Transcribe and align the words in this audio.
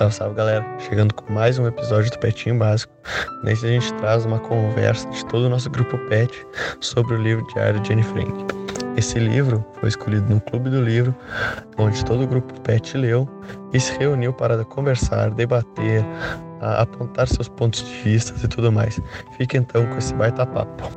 Salve, 0.00 0.14
salve 0.14 0.34
galera! 0.34 0.64
Chegando 0.78 1.12
com 1.12 1.30
mais 1.30 1.58
um 1.58 1.66
episódio 1.66 2.10
do 2.10 2.18
Petinho 2.18 2.56
Básico. 2.56 2.90
Nesse 3.44 3.66
a 3.66 3.68
gente 3.68 3.92
traz 3.96 4.24
uma 4.24 4.38
conversa 4.38 5.06
de 5.10 5.22
todo 5.26 5.44
o 5.44 5.48
nosso 5.50 5.68
grupo 5.68 5.98
Pet 6.08 6.32
sobre 6.80 7.16
o 7.16 7.22
livro 7.22 7.46
diário 7.48 7.78
de 7.80 7.92
Anne 7.92 8.02
Frank. 8.02 8.32
Esse 8.96 9.18
livro 9.18 9.62
foi 9.78 9.90
escolhido 9.90 10.26
no 10.32 10.40
Clube 10.40 10.70
do 10.70 10.80
Livro, 10.80 11.14
onde 11.76 12.02
todo 12.02 12.24
o 12.24 12.26
grupo 12.26 12.58
Pet 12.62 12.96
leu 12.96 13.28
e 13.74 13.78
se 13.78 13.92
reuniu 13.98 14.32
para 14.32 14.64
conversar, 14.64 15.32
debater, 15.32 16.02
apontar 16.62 17.28
seus 17.28 17.50
pontos 17.50 17.84
de 17.84 17.94
vista 18.02 18.34
e 18.42 18.48
tudo 18.48 18.72
mais. 18.72 18.98
Fique 19.36 19.58
então 19.58 19.86
com 19.86 19.98
esse 19.98 20.14
baita 20.14 20.46
papo. 20.46 20.88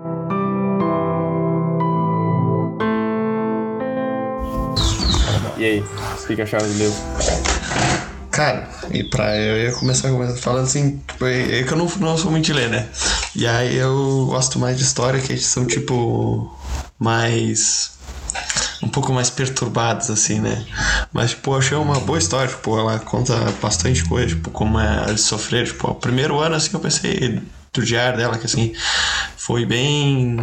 E 5.57 5.65
aí, 5.65 5.79
o 5.81 6.35
que 6.35 6.41
acharam 6.41 6.65
do 6.65 6.73
livro? 6.73 7.92
Cara, 8.33 8.67
e 8.91 9.03
pra 9.03 9.37
eu 9.37 9.57
ia 9.61 9.71
começar 9.73 10.09
falando 10.37 10.63
assim, 10.63 10.97
tipo, 11.07 11.23
é, 11.23 11.59
é 11.59 11.63
que 11.63 11.71
eu 11.71 11.77
não, 11.77 11.85
não 11.99 12.17
sou 12.17 12.31
muito 12.31 12.45
de 12.45 12.53
ler, 12.53 12.67
né? 12.67 12.89
E 13.35 13.45
aí 13.45 13.75
eu 13.75 14.25
gosto 14.25 14.57
mais 14.57 14.75
de 14.75 14.83
história 14.83 15.21
que 15.21 15.37
são 15.37 15.67
tipo 15.67 16.51
mais 16.97 17.91
um 18.81 18.89
pouco 18.89 19.13
mais 19.13 19.29
perturbados, 19.29 20.09
assim, 20.09 20.39
né? 20.39 20.65
Mas, 21.13 21.29
tipo, 21.29 21.55
achei 21.55 21.77
uma 21.77 21.99
boa 21.99 22.17
história, 22.17 22.49
tipo, 22.49 22.75
ela 22.77 22.97
conta 22.97 23.35
bastante 23.61 24.03
coisa, 24.03 24.29
tipo, 24.29 24.49
como 24.49 24.79
é 24.79 25.05
eles 25.09 25.21
sofreram, 25.21 25.67
tipo, 25.67 25.87
o 25.91 25.95
primeiro 25.95 26.39
ano, 26.39 26.55
assim, 26.55 26.71
eu 26.73 26.79
pensei 26.79 27.39
do 27.71 27.85
diário 27.85 28.17
dela, 28.17 28.39
que, 28.39 28.47
assim, 28.47 28.73
foi 29.37 29.63
bem 29.63 30.37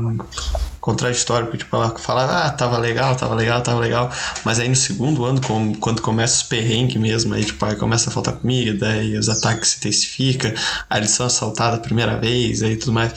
contraditório, 0.80 1.46
porque 1.46 1.58
tipo, 1.58 1.76
ela 1.76 1.90
fala, 1.98 2.46
ah, 2.46 2.50
tava 2.50 2.78
legal, 2.78 3.14
tava 3.14 3.34
legal, 3.34 3.60
tava 3.60 3.78
legal, 3.80 4.10
mas 4.44 4.58
aí 4.58 4.68
no 4.68 4.74
segundo 4.74 5.24
ano, 5.24 5.40
quando 5.78 6.00
começa 6.00 6.36
os 6.36 6.42
perrengues 6.42 6.96
mesmo, 6.96 7.34
aí 7.34 7.44
tipo, 7.44 7.62
aí 7.66 7.76
começa 7.76 8.08
a 8.08 8.12
faltar 8.12 8.34
comida, 8.34 8.88
aí 8.88 9.16
os 9.16 9.28
ataques 9.28 9.70
se 9.70 9.76
intensificam, 9.78 10.52
aí 10.88 11.00
eles 11.00 11.10
são 11.10 11.26
assaltados 11.26 11.78
a 11.78 11.82
primeira 11.82 12.16
vez, 12.16 12.62
aí 12.62 12.76
tudo 12.76 12.92
mais. 12.92 13.12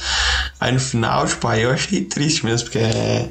Aí 0.60 0.74
no 0.74 0.80
final, 0.80 1.26
tipo, 1.26 1.48
aí 1.48 1.62
eu 1.62 1.72
achei 1.72 2.04
triste 2.04 2.46
mesmo, 2.46 2.66
porque 2.66 2.80
é, 2.80 3.30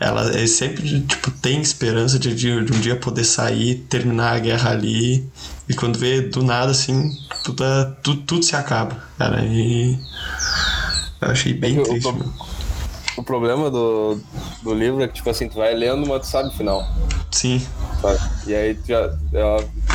ela 0.00 0.36
é 0.36 0.46
sempre, 0.46 1.00
tipo, 1.02 1.30
tem 1.30 1.60
esperança 1.60 2.18
de, 2.18 2.34
de, 2.34 2.64
de 2.64 2.72
um 2.72 2.80
dia 2.80 2.96
poder 2.96 3.24
sair, 3.24 3.76
terminar 3.88 4.34
a 4.34 4.38
guerra 4.40 4.70
ali, 4.70 5.24
e 5.68 5.74
quando 5.74 5.98
vê 5.98 6.20
do 6.20 6.42
nada, 6.42 6.72
assim, 6.72 7.16
tudo, 7.44 7.64
tudo, 8.02 8.22
tudo 8.22 8.44
se 8.44 8.56
acaba, 8.56 8.96
cara, 9.16 9.40
e 9.44 9.96
eu 11.20 11.30
achei 11.30 11.54
bem 11.54 11.80
triste, 11.80 12.10
mano 12.10 12.51
o 13.16 13.22
problema 13.22 13.70
do, 13.70 14.18
do 14.62 14.74
livro 14.74 15.02
é 15.02 15.08
que, 15.08 15.14
tipo 15.14 15.28
assim, 15.28 15.48
tu 15.48 15.56
vai 15.56 15.74
lendo, 15.74 16.06
mas 16.06 16.22
tu 16.22 16.26
sabe 16.26 16.48
o 16.48 16.52
final. 16.52 16.86
Sim. 17.30 17.60
Sabe? 18.00 18.18
E 18.46 18.54
aí 18.54 18.74
tu, 18.74 18.86
já, 18.86 19.08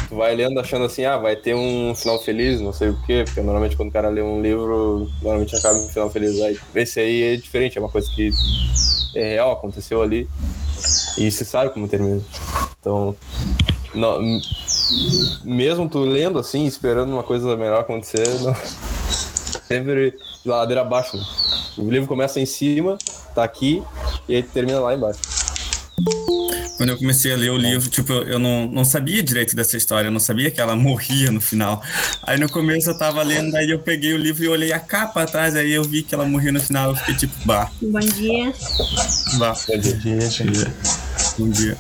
tu 0.08 0.16
vai 0.16 0.36
lendo 0.36 0.60
achando 0.60 0.86
assim, 0.86 1.06
ah, 1.06 1.18
vai 1.18 1.36
ter 1.36 1.56
um 1.56 1.94
final 1.96 2.20
feliz, 2.22 2.62
não 2.62 2.74
sei 2.74 2.90
o 2.90 3.02
quê, 3.06 3.24
porque 3.26 3.42
normalmente 3.42 3.76
quando 3.76 3.90
o 3.90 3.92
cara 3.94 4.10
lê 4.10 4.22
um 4.22 4.42
livro, 4.42 5.10
normalmente 5.22 5.56
acaba 5.56 5.78
um 5.78 5.90
final 5.90 6.10
feliz. 6.10 6.40
Aí, 6.42 6.60
esse 6.76 7.00
aí 7.00 7.24
é 7.24 7.36
diferente, 7.36 7.78
é 7.78 7.82
uma 7.82 7.90
coisa 7.90 8.10
que 8.12 8.32
é 9.16 9.30
real, 9.34 9.52
aconteceu 9.52 10.02
ali. 10.02 10.30
E 11.18 11.32
se 11.32 11.44
sabe 11.44 11.72
como 11.72 11.88
termina. 11.88 12.22
Então, 12.80 13.16
não, 13.94 14.20
mesmo 15.44 15.90
tu 15.90 16.00
lendo 16.00 16.38
assim, 16.38 16.66
esperando 16.66 17.12
uma 17.12 17.24
coisa 17.24 17.58
melhor 17.58 17.82
acontecer, 17.82 18.28
não, 18.42 18.56
sempre 19.68 20.12
de 20.44 20.50
ladeira 20.50 20.82
abaixo. 20.82 21.18
Né? 21.18 21.24
O 21.78 21.90
livro 21.90 22.08
começa 22.08 22.40
em 22.40 22.46
cima, 22.46 22.98
tá 23.36 23.44
aqui, 23.44 23.84
e 24.28 24.36
aí 24.36 24.44
termina 24.44 24.80
lá 24.80 24.96
embaixo. 24.96 25.20
Quando 26.78 26.90
eu 26.90 26.98
comecei 26.98 27.34
a 27.34 27.36
ler 27.36 27.50
o 27.50 27.58
livro, 27.58 27.90
tipo, 27.90 28.14
eu 28.14 28.38
não, 28.38 28.68
não 28.68 28.86
sabia 28.86 29.24
direito 29.24 29.56
dessa 29.56 29.76
história, 29.76 30.08
eu 30.08 30.12
não 30.12 30.20
sabia 30.20 30.52
que 30.52 30.62
ela 30.62 30.76
morria 30.78 31.32
no 31.32 31.42
final. 31.42 31.82
Aí 32.22 32.40
no 32.40 32.50
começo 32.50 32.90
eu 32.90 32.98
tava 32.98 33.24
lendo, 33.24 33.56
aí 33.56 33.72
eu 33.72 33.80
peguei 33.80 34.14
o 34.14 34.18
livro 34.18 34.44
e 34.44 34.48
olhei 34.48 34.72
a 34.72 34.80
capa 34.80 35.24
atrás, 35.24 35.56
aí 35.56 35.72
eu 35.72 35.84
vi 35.84 36.04
que 36.04 36.14
ela 36.14 36.26
morria 36.26 36.52
no 36.52 36.60
final, 36.60 36.92
eu 36.92 36.96
fiquei 36.96 37.16
tipo, 37.16 37.34
bah. 37.46 37.72
Bom 37.82 38.00
dia. 38.00 38.54
Bah. 39.40 39.56
Bom 39.68 39.78
dia. 39.80 39.96
Bom 39.96 40.52
dia. 40.52 40.74
Bom 41.38 41.50
dia. 41.50 41.78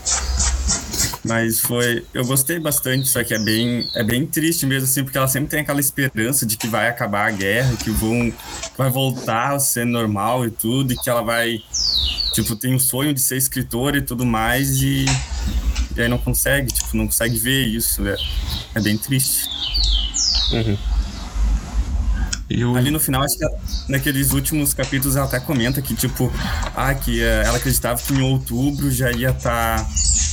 Mas 1.28 1.60
foi. 1.60 2.06
Eu 2.14 2.26
gostei 2.26 2.60
bastante, 2.60 3.08
só 3.08 3.24
que 3.24 3.34
é 3.34 3.40
bem, 3.40 3.88
é 3.96 4.04
bem 4.04 4.26
triste 4.26 4.66
mesmo, 4.66 4.86
assim, 4.86 5.04
porque 5.04 5.18
ela 5.18 5.28
sempre 5.28 5.50
tem 5.50 5.60
aquela 5.62 5.80
esperança 5.80 6.46
de 6.46 6.58
que 6.58 6.68
vai 6.68 6.88
acabar 6.88 7.28
a 7.28 7.32
guerra, 7.32 7.76
que 7.78 7.90
vão 7.90 8.34
vai 8.78 8.90
voltar 8.90 9.56
a 9.56 9.60
ser 9.60 9.86
normal 9.86 10.46
e 10.46 10.52
tudo, 10.52 10.94
e 10.94 10.96
que 10.96 11.10
ela 11.10 11.22
vai. 11.22 11.60
Tipo, 12.34 12.56
tem 12.56 12.76
um 12.76 12.80
sonho 12.80 13.14
de 13.14 13.20
ser 13.20 13.38
escritora 13.38 13.98
e 13.98 14.02
tudo 14.02 14.26
mais, 14.26 14.82
e, 14.82 15.06
e 15.96 16.02
aí 16.02 16.08
não 16.08 16.18
consegue, 16.18 16.72
tipo, 16.72 16.96
não 16.96 17.06
consegue 17.08 17.38
ver 17.38 17.66
isso. 17.66 18.08
É, 18.08 18.16
é 18.76 18.82
bem 18.82 18.98
triste. 18.98 19.50
Uhum. 20.52 20.78
O... 22.50 22.78
Ali 22.78 22.92
no 22.92 23.00
final, 23.00 23.24
acho 23.24 23.38
que 23.38 23.46
naqueles 23.90 24.32
últimos 24.32 24.74
capítulos 24.74 25.18
ela 25.18 25.26
até 25.26 25.40
comenta 25.40 25.82
que, 25.82 25.94
tipo, 25.94 26.32
ah, 26.76 26.94
que 26.94 27.20
uh, 27.20 27.44
ela 27.44 27.58
acreditava 27.58 28.02
que 28.02 28.14
em 28.14 28.22
outubro 28.22 28.90
já 28.90 29.12
ia 29.12 29.32
estar. 29.32 29.80
Tá, 29.80 29.90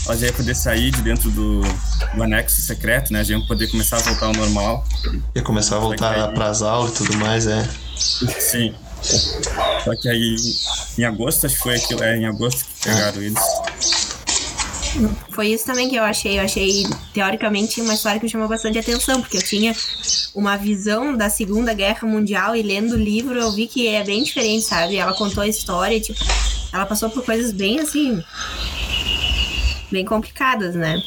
ela 0.07 0.17
já 0.17 0.27
ia 0.27 0.33
poder 0.33 0.55
sair 0.55 0.91
de 0.91 1.03
dentro 1.03 1.31
do, 1.31 1.61
do 2.15 2.23
anexo 2.23 2.61
secreto, 2.61 3.13
né? 3.13 3.25
Já 3.25 3.37
ia 3.37 3.47
poder 3.47 3.69
começar 3.69 3.97
a 3.97 4.01
voltar 4.01 4.27
ao 4.27 4.33
normal. 4.35 4.85
Ia 5.35 5.43
começar 5.43 5.77
a 5.77 5.79
voltar 5.79 6.33
para 6.33 6.49
as 6.49 6.63
aulas 6.63 6.93
e 6.93 6.95
tudo 6.95 7.17
mais, 7.17 7.47
é. 7.47 7.69
Sim. 7.97 8.75
Só 9.03 9.95
que 10.01 10.09
aí, 10.09 10.37
em 10.99 11.05
agosto, 11.05 11.47
acho 11.47 11.57
que 11.57 11.63
foi 11.63 11.77
aquilo, 11.77 12.03
é 12.03 12.17
em 12.17 12.27
agosto 12.27 12.65
que 12.65 12.89
pegaram 12.89 13.23
eles. 13.23 13.43
Foi 15.31 15.49
isso 15.49 15.65
também 15.65 15.89
que 15.89 15.97
eu 15.97 16.05
achei. 16.05 16.39
Eu 16.39 16.45
achei, 16.45 16.87
teoricamente, 17.13 17.81
uma 17.81 17.95
história 17.95 18.19
que 18.19 18.27
me 18.27 18.31
chamou 18.31 18.49
bastante 18.49 18.79
atenção, 18.79 19.21
porque 19.21 19.39
eu 19.39 19.43
tinha 19.43 19.75
uma 20.35 20.57
visão 20.57 21.17
da 21.17 21.29
Segunda 21.29 21.73
Guerra 21.75 22.07
Mundial 22.07 22.55
e 22.55 22.63
lendo 22.63 22.93
o 22.93 22.99
livro 22.99 23.39
eu 23.39 23.53
vi 23.53 23.67
que 23.67 23.89
é 23.89 24.05
bem 24.05 24.23
diferente, 24.23 24.65
sabe? 24.65 24.97
Ela 24.97 25.15
contou 25.15 25.43
a 25.43 25.49
história 25.49 25.97
e, 25.97 26.01
tipo, 26.01 26.21
ela 26.73 26.87
passou 26.87 27.11
por 27.11 27.25
coisas 27.25 27.53
bem, 27.53 27.81
assim, 27.81 28.23
bem 29.95 30.05
complicadas, 30.05 30.75
né? 30.75 31.01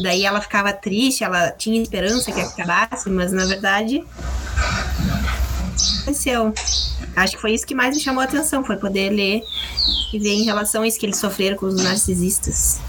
Daí 0.00 0.24
ela 0.24 0.40
ficava 0.40 0.72
triste, 0.72 1.24
ela 1.24 1.50
tinha 1.50 1.82
esperança 1.82 2.30
que 2.30 2.40
acabasse, 2.40 3.10
mas 3.10 3.32
na 3.32 3.44
verdade 3.44 4.04
aconteceu. 6.02 6.54
Acho 7.16 7.34
que 7.34 7.40
foi 7.42 7.52
isso 7.52 7.66
que 7.66 7.74
mais 7.74 7.96
me 7.96 8.00
chamou 8.00 8.20
a 8.20 8.24
atenção, 8.24 8.64
foi 8.64 8.76
poder 8.76 9.10
ler 9.10 9.42
e 10.12 10.18
ver 10.18 10.34
em 10.34 10.44
relação 10.44 10.82
a 10.82 10.86
isso 10.86 10.98
que 10.98 11.06
eles 11.06 11.18
sofreram 11.18 11.56
com 11.56 11.66
os 11.66 11.82
narcisistas. 11.82 12.80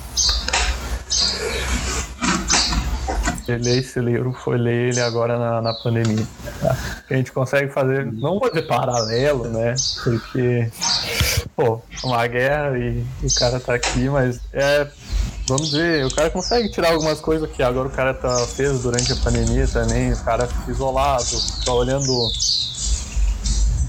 ler 3.47 3.79
esse 3.79 3.99
livro 3.99 4.31
foi 4.31 4.59
ler 4.59 4.89
ele 4.89 5.01
agora 5.01 5.39
na, 5.39 5.61
na 5.61 5.73
pandemia. 5.73 6.27
A 7.09 7.13
gente 7.15 7.31
consegue 7.31 7.71
fazer, 7.71 8.05
não 8.05 8.39
vou 8.39 8.49
dizer 8.49 8.67
paralelo, 8.67 9.47
né? 9.47 9.73
Porque, 10.03 10.69
pô, 11.55 11.81
uma 12.03 12.27
guerra 12.27 12.77
e 12.77 13.03
o 13.23 13.33
cara 13.35 13.59
tá 13.59 13.73
aqui, 13.73 14.07
mas 14.07 14.39
é 14.53 14.87
vamos 15.49 15.71
dizer, 15.71 16.05
o 16.05 16.13
cara 16.13 16.29
consegue 16.29 16.69
tirar 16.69 16.91
algumas 16.91 17.19
coisas 17.19 17.49
que 17.51 17.61
agora 17.61 17.87
o 17.87 17.91
cara 17.91 18.13
tá, 18.13 18.45
fez 18.47 18.81
durante 18.81 19.11
a 19.11 19.15
pandemia 19.17 19.67
também, 19.67 20.13
o 20.13 20.23
cara 20.23 20.47
fica 20.47 20.71
isolado, 20.71 21.25
fica 21.25 21.71
olhando 21.71 22.13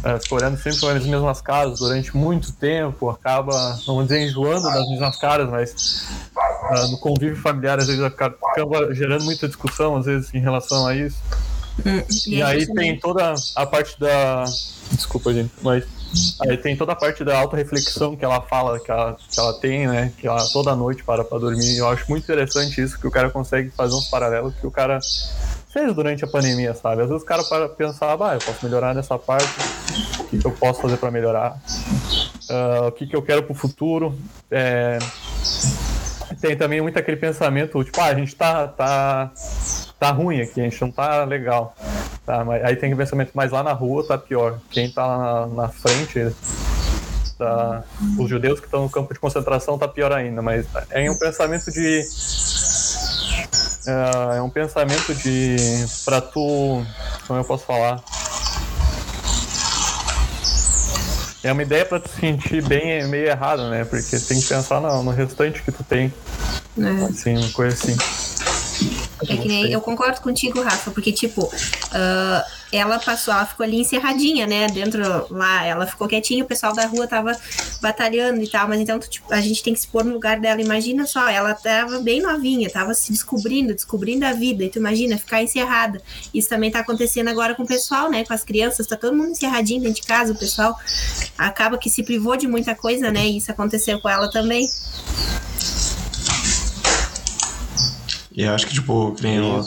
é, 0.02 0.18
olhando 0.34 0.56
sempre 0.56 0.88
as 0.88 1.04
mesmas 1.04 1.42
caras 1.42 1.78
durante 1.78 2.16
muito 2.16 2.52
tempo, 2.52 3.10
acaba, 3.10 3.78
vamos 3.86 4.04
dizer, 4.04 4.26
enjoando 4.26 4.62
das 4.62 4.88
mesmas 4.88 5.16
caras, 5.18 5.50
mas 5.50 6.06
uh, 6.34 6.90
no 6.90 6.98
convívio 6.98 7.36
familiar 7.36 7.78
às 7.78 7.86
vezes 7.86 8.02
acaba 8.02 8.94
gerando 8.94 9.24
muita 9.24 9.46
discussão, 9.46 9.96
às 9.96 10.06
vezes, 10.06 10.32
em 10.32 10.40
relação 10.40 10.86
a 10.86 10.94
isso. 10.94 11.18
Hum, 11.84 12.02
e, 12.26 12.36
e 12.36 12.42
aí 12.42 12.66
tem 12.66 12.98
toda 12.98 13.34
a 13.54 13.66
parte 13.66 14.00
da. 14.00 14.44
Desculpa, 14.92 15.34
gente, 15.34 15.52
mas. 15.62 15.84
Aí 16.40 16.56
tem 16.56 16.76
toda 16.76 16.92
a 16.92 16.96
parte 16.96 17.22
da 17.22 17.38
auto-reflexão 17.38 18.16
que 18.16 18.24
ela 18.24 18.40
fala, 18.40 18.80
que 18.80 18.90
ela, 18.90 19.16
que 19.30 19.38
ela 19.38 19.52
tem, 19.60 19.86
né? 19.86 20.12
Que 20.18 20.26
ela 20.26 20.44
toda 20.52 20.74
noite 20.74 21.04
para 21.04 21.22
pra 21.22 21.38
dormir. 21.38 21.76
Eu 21.76 21.88
acho 21.88 22.04
muito 22.08 22.24
interessante 22.24 22.80
isso, 22.80 22.98
que 22.98 23.06
o 23.06 23.10
cara 23.10 23.30
consegue 23.30 23.70
fazer 23.70 23.94
uns 23.94 24.08
paralelos 24.08 24.54
que 24.54 24.66
o 24.66 24.70
cara 24.70 24.98
fez 25.72 25.94
durante 25.94 26.24
a 26.24 26.28
pandemia, 26.28 26.74
sabe? 26.74 27.02
Às 27.02 27.08
vezes 27.08 27.22
o 27.22 27.26
cara 27.26 27.44
para 27.44 27.68
pensar, 27.68 28.16
ah, 28.20 28.34
eu 28.34 28.40
posso 28.40 28.64
melhorar 28.64 28.94
nessa 28.94 29.16
parte, 29.16 29.48
o 30.18 30.24
que, 30.24 30.38
que 30.38 30.46
eu 30.46 30.52
posso 30.52 30.82
fazer 30.82 30.96
para 30.96 31.10
melhorar, 31.10 31.60
uh, 32.50 32.88
o 32.88 32.92
que, 32.92 33.06
que 33.06 33.14
eu 33.14 33.22
quero 33.22 33.44
pro 33.44 33.54
futuro. 33.54 34.18
É... 34.50 34.98
Tem 36.40 36.56
também 36.56 36.80
muito 36.80 36.98
aquele 36.98 37.16
pensamento, 37.16 37.82
tipo, 37.84 38.00
ah, 38.00 38.06
a 38.06 38.14
gente 38.14 38.34
tá, 38.34 38.66
tá, 38.66 39.30
tá 39.98 40.10
ruim 40.10 40.40
aqui, 40.40 40.60
a 40.60 40.64
gente 40.64 40.80
não 40.80 40.90
tá 40.90 41.24
legal. 41.24 41.76
Tá, 42.30 42.44
mas 42.44 42.64
aí 42.64 42.76
tem 42.76 42.94
pensamento, 42.94 43.32
mas 43.34 43.50
lá 43.50 43.60
na 43.60 43.72
rua 43.72 44.06
tá 44.06 44.16
pior. 44.16 44.60
Quem 44.70 44.88
tá 44.88 45.04
na, 45.04 45.46
na 45.48 45.68
frente 45.68 46.32
Tá, 47.36 47.82
os 48.16 48.28
judeus 48.28 48.60
que 48.60 48.66
estão 48.66 48.82
no 48.82 48.90
campo 48.90 49.12
de 49.12 49.18
concentração 49.18 49.76
tá 49.76 49.88
pior 49.88 50.12
ainda, 50.12 50.40
mas 50.40 50.64
é 50.90 51.10
um 51.10 51.16
pensamento 51.16 51.72
de 51.72 52.04
é, 53.84 54.36
é 54.36 54.42
um 54.42 54.48
pensamento 54.48 55.12
de. 55.12 55.56
pra 56.04 56.20
tu. 56.20 56.84
Como 57.26 57.40
eu 57.40 57.44
posso 57.44 57.64
falar? 57.64 58.00
É 61.42 61.50
uma 61.50 61.62
ideia 61.62 61.84
pra 61.84 61.98
tu 61.98 62.10
sentir 62.10 62.62
bem 62.62 63.08
meio 63.08 63.26
errado, 63.26 63.70
né? 63.70 63.84
Porque 63.84 64.20
tem 64.20 64.40
que 64.40 64.46
pensar 64.46 64.80
no, 64.80 65.02
no 65.02 65.10
restante 65.10 65.62
que 65.62 65.72
tu 65.72 65.82
tem. 65.82 66.14
É. 66.78 67.04
Assim, 67.06 67.36
uma 67.36 67.50
coisa 67.50 67.74
assim. 67.74 67.96
É 69.28 69.36
que 69.36 69.48
nem 69.48 69.70
eu 69.70 69.80
concordo 69.80 70.20
contigo, 70.20 70.62
Rafa, 70.62 70.90
porque, 70.90 71.12
tipo, 71.12 71.44
uh, 71.44 72.60
ela 72.72 72.98
passou, 72.98 73.34
ela 73.34 73.46
ficou 73.46 73.64
ali 73.64 73.80
encerradinha, 73.80 74.46
né? 74.46 74.68
Dentro 74.68 75.26
lá, 75.30 75.64
ela 75.64 75.86
ficou 75.86 76.06
quietinha, 76.06 76.44
o 76.44 76.46
pessoal 76.46 76.72
da 76.72 76.86
rua 76.86 77.06
tava 77.06 77.36
batalhando 77.82 78.42
e 78.42 78.48
tal, 78.48 78.68
mas 78.68 78.80
então 78.80 78.98
tipo, 78.98 79.32
a 79.32 79.40
gente 79.40 79.62
tem 79.62 79.74
que 79.74 79.80
se 79.80 79.88
pôr 79.88 80.04
no 80.04 80.12
lugar 80.12 80.38
dela. 80.38 80.60
Imagina 80.60 81.04
só, 81.04 81.28
ela 81.28 81.52
tava 81.52 81.98
bem 81.98 82.22
novinha, 82.22 82.70
tava 82.70 82.94
se 82.94 83.10
descobrindo, 83.10 83.74
descobrindo 83.74 84.24
a 84.24 84.32
vida. 84.32 84.64
E 84.64 84.68
tu 84.68 84.78
imagina 84.78 85.18
ficar 85.18 85.42
encerrada. 85.42 86.00
Isso 86.32 86.48
também 86.48 86.70
tá 86.70 86.80
acontecendo 86.80 87.28
agora 87.28 87.54
com 87.54 87.64
o 87.64 87.66
pessoal, 87.66 88.08
né? 88.08 88.24
Com 88.24 88.32
as 88.32 88.44
crianças, 88.44 88.86
tá 88.86 88.96
todo 88.96 89.16
mundo 89.16 89.30
encerradinho 89.30 89.82
dentro 89.82 90.00
de 90.00 90.06
casa, 90.06 90.32
o 90.32 90.38
pessoal 90.38 90.78
acaba 91.36 91.76
que 91.76 91.90
se 91.90 92.02
privou 92.02 92.36
de 92.36 92.46
muita 92.46 92.74
coisa, 92.74 93.10
né? 93.10 93.26
E 93.26 93.38
isso 93.38 93.50
aconteceu 93.50 94.00
com 94.00 94.08
ela 94.08 94.30
também. 94.30 94.68
E 98.32 98.46
acho 98.46 98.66
que, 98.66 98.74
tipo, 98.74 99.12
que 99.12 99.26
o, 99.26 99.64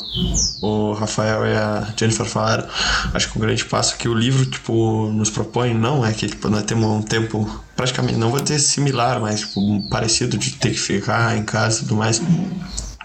o 0.62 0.94
Rafael 0.94 1.46
e 1.46 1.56
a 1.56 1.94
Jennifer 1.98 2.26
falaram, 2.26 2.68
acho 3.14 3.30
que 3.30 3.38
um 3.38 3.42
grande 3.42 3.66
passo 3.66 3.98
que 3.98 4.08
o 4.08 4.14
livro, 4.14 4.46
tipo, 4.46 5.10
nos 5.12 5.30
propõe 5.30 5.74
não 5.74 6.06
é 6.06 6.14
que, 6.14 6.28
tipo, 6.28 6.50
nós 6.50 6.64
temos 6.64 6.86
um 6.86 7.02
tempo 7.02 7.62
praticamente, 7.76 8.18
não 8.18 8.30
vou 8.30 8.40
ter 8.40 8.60
similar, 8.60 9.20
mas, 9.20 9.42
tipo, 9.42 9.90
parecido 9.90 10.38
de 10.38 10.52
ter 10.52 10.70
que 10.72 10.80
ficar 10.80 11.38
em 11.38 11.44
casa 11.44 11.80
e 11.80 11.84
tudo 11.84 11.96
mais 11.96 12.22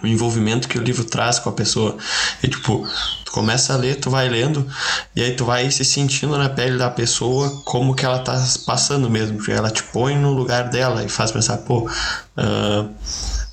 o 0.02 0.06
envolvimento 0.06 0.68
que 0.68 0.78
o 0.78 0.82
livro 0.82 1.04
traz 1.04 1.38
com 1.38 1.48
a 1.48 1.52
pessoa. 1.52 1.96
E 2.42 2.48
tipo, 2.48 2.86
tu 3.24 3.32
começa 3.32 3.74
a 3.74 3.76
ler, 3.76 3.96
tu 3.96 4.10
vai 4.10 4.28
lendo, 4.28 4.66
e 5.14 5.22
aí 5.22 5.34
tu 5.34 5.44
vai 5.44 5.70
se 5.70 5.84
sentindo 5.84 6.36
na 6.38 6.48
pele 6.48 6.78
da 6.78 6.90
pessoa 6.90 7.62
como 7.64 7.94
que 7.94 8.04
ela 8.04 8.20
tá 8.20 8.40
passando 8.66 9.10
mesmo. 9.10 9.38
Ela 9.50 9.70
te 9.70 9.82
põe 9.82 10.16
no 10.16 10.32
lugar 10.32 10.68
dela 10.68 11.04
e 11.04 11.08
faz 11.08 11.32
pensar, 11.32 11.58
pô, 11.58 11.88
uh, 11.88 12.88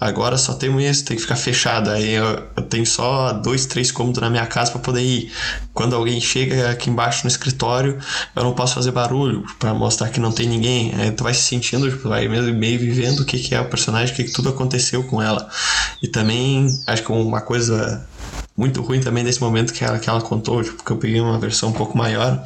agora 0.05 0.37
só 0.37 0.53
temos 0.53 0.83
isso, 0.83 1.05
tem 1.05 1.15
que 1.15 1.21
ficar 1.21 1.35
fechado. 1.35 1.89
Aí 1.89 2.13
eu, 2.13 2.43
eu 2.55 2.63
tenho 2.63 2.85
só 2.85 3.33
dois, 3.33 3.65
três 3.65 3.91
cômodos 3.91 4.21
na 4.21 4.29
minha 4.29 4.45
casa 4.45 4.71
para 4.71 4.81
poder 4.81 5.01
ir. 5.01 5.31
Quando 5.73 5.95
alguém 5.95 6.19
chega 6.21 6.69
aqui 6.69 6.89
embaixo 6.89 7.23
no 7.23 7.27
escritório, 7.27 7.99
eu 8.35 8.43
não 8.43 8.53
posso 8.53 8.75
fazer 8.75 8.91
barulho 8.91 9.43
para 9.59 9.73
mostrar 9.73 10.09
que 10.09 10.19
não 10.19 10.31
tem 10.31 10.47
ninguém. 10.47 10.93
Aí 10.95 11.11
tu 11.11 11.23
vai 11.23 11.33
se 11.33 11.43
sentindo, 11.43 11.89
tipo, 11.89 12.07
vai 12.09 12.27
mesmo 12.27 12.53
meio 12.53 12.79
vivendo 12.79 13.21
o 13.21 13.25
que, 13.25 13.39
que 13.39 13.53
é 13.53 13.59
o 13.59 13.69
personagem, 13.69 14.13
o 14.13 14.15
que, 14.15 14.23
que 14.25 14.31
tudo 14.31 14.49
aconteceu 14.49 15.03
com 15.03 15.21
ela. 15.21 15.49
E 16.01 16.07
também 16.07 16.67
acho 16.87 17.03
que 17.03 17.11
uma 17.11 17.41
coisa 17.41 18.07
muito 18.57 18.81
ruim 18.81 19.01
também 19.01 19.23
desse 19.23 19.41
momento 19.41 19.73
que 19.73 19.83
ela, 19.83 19.99
que 19.99 20.09
ela 20.09 20.21
contou, 20.21 20.63
tipo, 20.63 20.77
porque 20.77 20.93
eu 20.93 20.97
peguei 20.97 21.19
uma 21.19 21.37
versão 21.37 21.69
um 21.69 21.73
pouco 21.73 21.97
maior, 21.97 22.41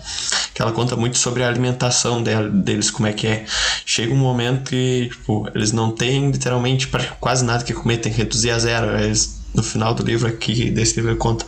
que 0.60 0.64
ela 0.64 0.74
conta 0.74 0.94
muito 0.98 1.18
sobre 1.18 1.42
a 1.42 1.48
alimentação 1.48 2.22
dela, 2.22 2.50
deles, 2.50 2.92
como 2.92 3.08
é 3.08 3.14
que 3.14 3.26
é. 3.26 3.46
Chega 3.86 4.14
um 4.14 4.18
momento 4.18 4.70
que, 4.70 5.08
tipo, 5.10 5.50
eles 5.56 5.72
não 5.72 5.90
têm 5.90 6.30
literalmente 6.30 6.90
quase 7.18 7.46
nada 7.46 7.64
que 7.64 7.74
comer, 7.74 8.00
tem 8.00 8.12
que 8.12 8.18
reduzir 8.18 8.52
a 8.52 8.60
zero. 8.60 9.00
Eles, 9.00 9.40
no 9.56 9.64
final 9.64 9.94
do 9.94 10.04
livro 10.04 10.28
aqui, 10.28 10.70
desse 10.70 11.00
livro, 11.00 11.16
conta, 11.16 11.46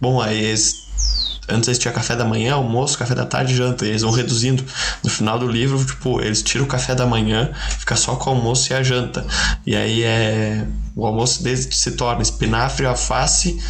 bom, 0.00 0.18
aí 0.18 0.42
eles 0.42 0.82
antes 1.46 1.68
eles 1.68 1.78
tinham 1.78 1.92
café 1.92 2.16
da 2.16 2.24
manhã, 2.24 2.54
almoço, 2.54 2.96
café 2.96 3.14
da 3.14 3.26
tarde 3.26 3.54
janta. 3.54 3.84
E 3.84 3.90
eles 3.90 4.00
vão 4.00 4.10
reduzindo. 4.10 4.64
No 5.02 5.10
final 5.10 5.38
do 5.38 5.46
livro, 5.46 5.84
tipo, 5.84 6.22
eles 6.22 6.42
tiram 6.42 6.64
o 6.64 6.68
café 6.68 6.94
da 6.94 7.04
manhã, 7.04 7.52
fica 7.78 7.94
só 7.96 8.16
com 8.16 8.30
o 8.30 8.32
almoço 8.32 8.72
e 8.72 8.76
a 8.76 8.82
janta. 8.82 9.26
E 9.66 9.76
aí 9.76 10.02
é. 10.04 10.66
O 10.96 11.04
almoço 11.04 11.42
deles 11.42 11.68
se 11.70 11.90
torna 11.90 12.22
espinafre, 12.22 12.86
alface, 12.86 13.60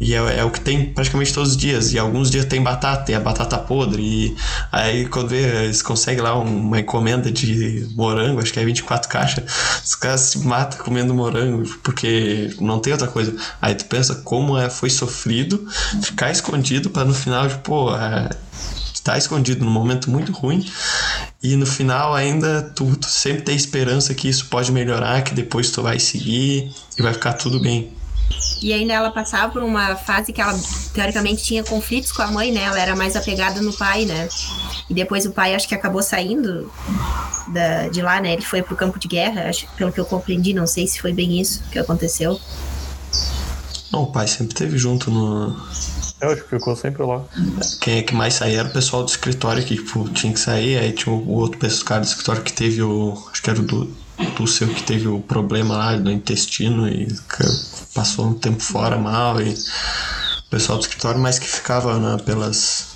e 0.00 0.14
é, 0.14 0.38
é, 0.38 0.44
o 0.44 0.50
que 0.50 0.60
tem 0.60 0.86
praticamente 0.86 1.32
todos 1.32 1.50
os 1.50 1.56
dias. 1.56 1.92
E 1.92 1.98
alguns 1.98 2.30
dias 2.30 2.44
tem 2.44 2.62
batata, 2.62 3.10
e 3.12 3.14
a 3.14 3.20
batata 3.20 3.56
podre. 3.58 4.02
E 4.02 4.36
aí 4.72 5.06
quando 5.06 5.28
vê, 5.28 5.64
eles 5.64 5.82
conseguem 5.82 6.22
lá 6.22 6.38
uma 6.38 6.80
encomenda 6.80 7.30
de 7.30 7.88
morango, 7.94 8.40
acho 8.40 8.52
que 8.52 8.60
é 8.60 8.64
24 8.64 9.08
caixas, 9.08 9.44
os 9.84 9.94
caras 9.94 10.20
se 10.20 10.38
matam 10.46 10.78
comendo 10.78 11.14
morango, 11.14 11.68
porque 11.82 12.54
não 12.60 12.78
tem 12.80 12.92
outra 12.92 13.08
coisa. 13.08 13.34
Aí 13.60 13.74
tu 13.74 13.84
pensa 13.86 14.16
como 14.16 14.58
é, 14.58 14.68
foi 14.68 14.90
sofrido 14.90 15.66
ficar 16.02 16.30
escondido 16.30 16.90
para 16.90 17.04
no 17.04 17.14
final, 17.14 17.48
tipo, 17.48 17.62
pô, 17.62 17.96
é, 17.96 18.30
tá 19.04 19.18
escondido 19.18 19.64
num 19.64 19.70
momento 19.70 20.10
muito 20.10 20.32
ruim 20.32 20.66
e 21.42 21.56
no 21.56 21.66
final 21.66 22.14
ainda 22.14 22.62
tu, 22.62 22.96
tu 22.96 23.06
sempre 23.06 23.42
tem 23.42 23.54
esperança 23.54 24.14
que 24.14 24.28
isso 24.28 24.46
pode 24.46 24.72
melhorar, 24.72 25.22
que 25.22 25.34
depois 25.34 25.70
tu 25.70 25.82
vai 25.82 26.00
seguir 26.00 26.72
e 26.98 27.02
vai 27.02 27.12
ficar 27.12 27.34
tudo 27.34 27.60
bem. 27.60 27.92
E 28.62 28.72
ainda 28.72 28.94
ela 28.94 29.10
passava 29.10 29.52
por 29.52 29.62
uma 29.62 29.94
fase 29.94 30.32
que 30.32 30.40
ela, 30.40 30.58
teoricamente, 30.94 31.42
tinha 31.42 31.62
conflitos 31.62 32.10
com 32.12 32.22
a 32.22 32.28
mãe, 32.28 32.50
né? 32.50 32.62
Ela 32.62 32.80
era 32.80 32.96
mais 32.96 33.14
apegada 33.14 33.60
no 33.60 33.72
pai, 33.74 34.06
né? 34.06 34.28
E 34.88 34.94
depois 34.94 35.26
o 35.26 35.32
pai, 35.32 35.54
acho 35.54 35.68
que 35.68 35.74
acabou 35.74 36.02
saindo 36.02 36.72
da, 37.48 37.88
de 37.88 38.00
lá, 38.00 38.20
né? 38.20 38.32
Ele 38.32 38.42
foi 38.42 38.62
pro 38.62 38.76
campo 38.76 38.98
de 38.98 39.06
guerra, 39.06 39.48
acho, 39.48 39.66
pelo 39.76 39.92
que 39.92 40.00
eu 40.00 40.04
compreendi, 40.04 40.54
não 40.54 40.66
sei 40.66 40.86
se 40.86 41.00
foi 41.00 41.12
bem 41.12 41.40
isso 41.40 41.62
que 41.70 41.78
aconteceu. 41.78 42.40
Não, 43.92 44.04
o 44.04 44.06
pai 44.12 44.26
sempre 44.26 44.54
esteve 44.54 44.78
junto 44.78 45.10
no. 45.10 45.56
Eu 46.20 46.30
acho 46.30 46.42
que 46.42 46.48
ficou 46.48 46.74
sempre 46.74 47.02
lá. 47.02 47.22
Quem 47.80 47.98
é 47.98 48.02
que 48.02 48.14
mais 48.14 48.34
saía 48.34 48.60
era 48.60 48.68
o 48.68 48.72
pessoal 48.72 49.02
do 49.02 49.08
escritório 49.08 49.62
que 49.62 49.76
tipo, 49.76 50.08
tinha 50.08 50.32
que 50.32 50.40
sair, 50.40 50.78
aí 50.78 50.92
tinha 50.92 51.14
o 51.14 51.30
outro 51.32 51.58
cara 51.84 52.00
do 52.00 52.06
escritório 52.06 52.42
que 52.42 52.52
teve 52.52 52.82
o. 52.82 53.12
Acho 53.30 53.42
que 53.42 53.50
era 53.50 53.60
o 53.60 53.62
do, 53.62 54.03
seu 54.46 54.68
que 54.68 54.82
teve 54.82 55.08
o 55.08 55.20
problema 55.20 55.76
lá 55.76 55.96
no 55.96 56.10
intestino 56.10 56.88
e 56.88 57.08
passou 57.94 58.26
um 58.26 58.34
tempo 58.34 58.62
fora 58.62 58.96
mal 58.96 59.40
e 59.40 59.52
o 59.52 60.50
pessoal 60.50 60.78
do 60.78 60.82
escritório 60.82 61.20
mais 61.20 61.38
que 61.38 61.46
ficava 61.46 61.98
né, 61.98 62.22
pelas 62.24 62.94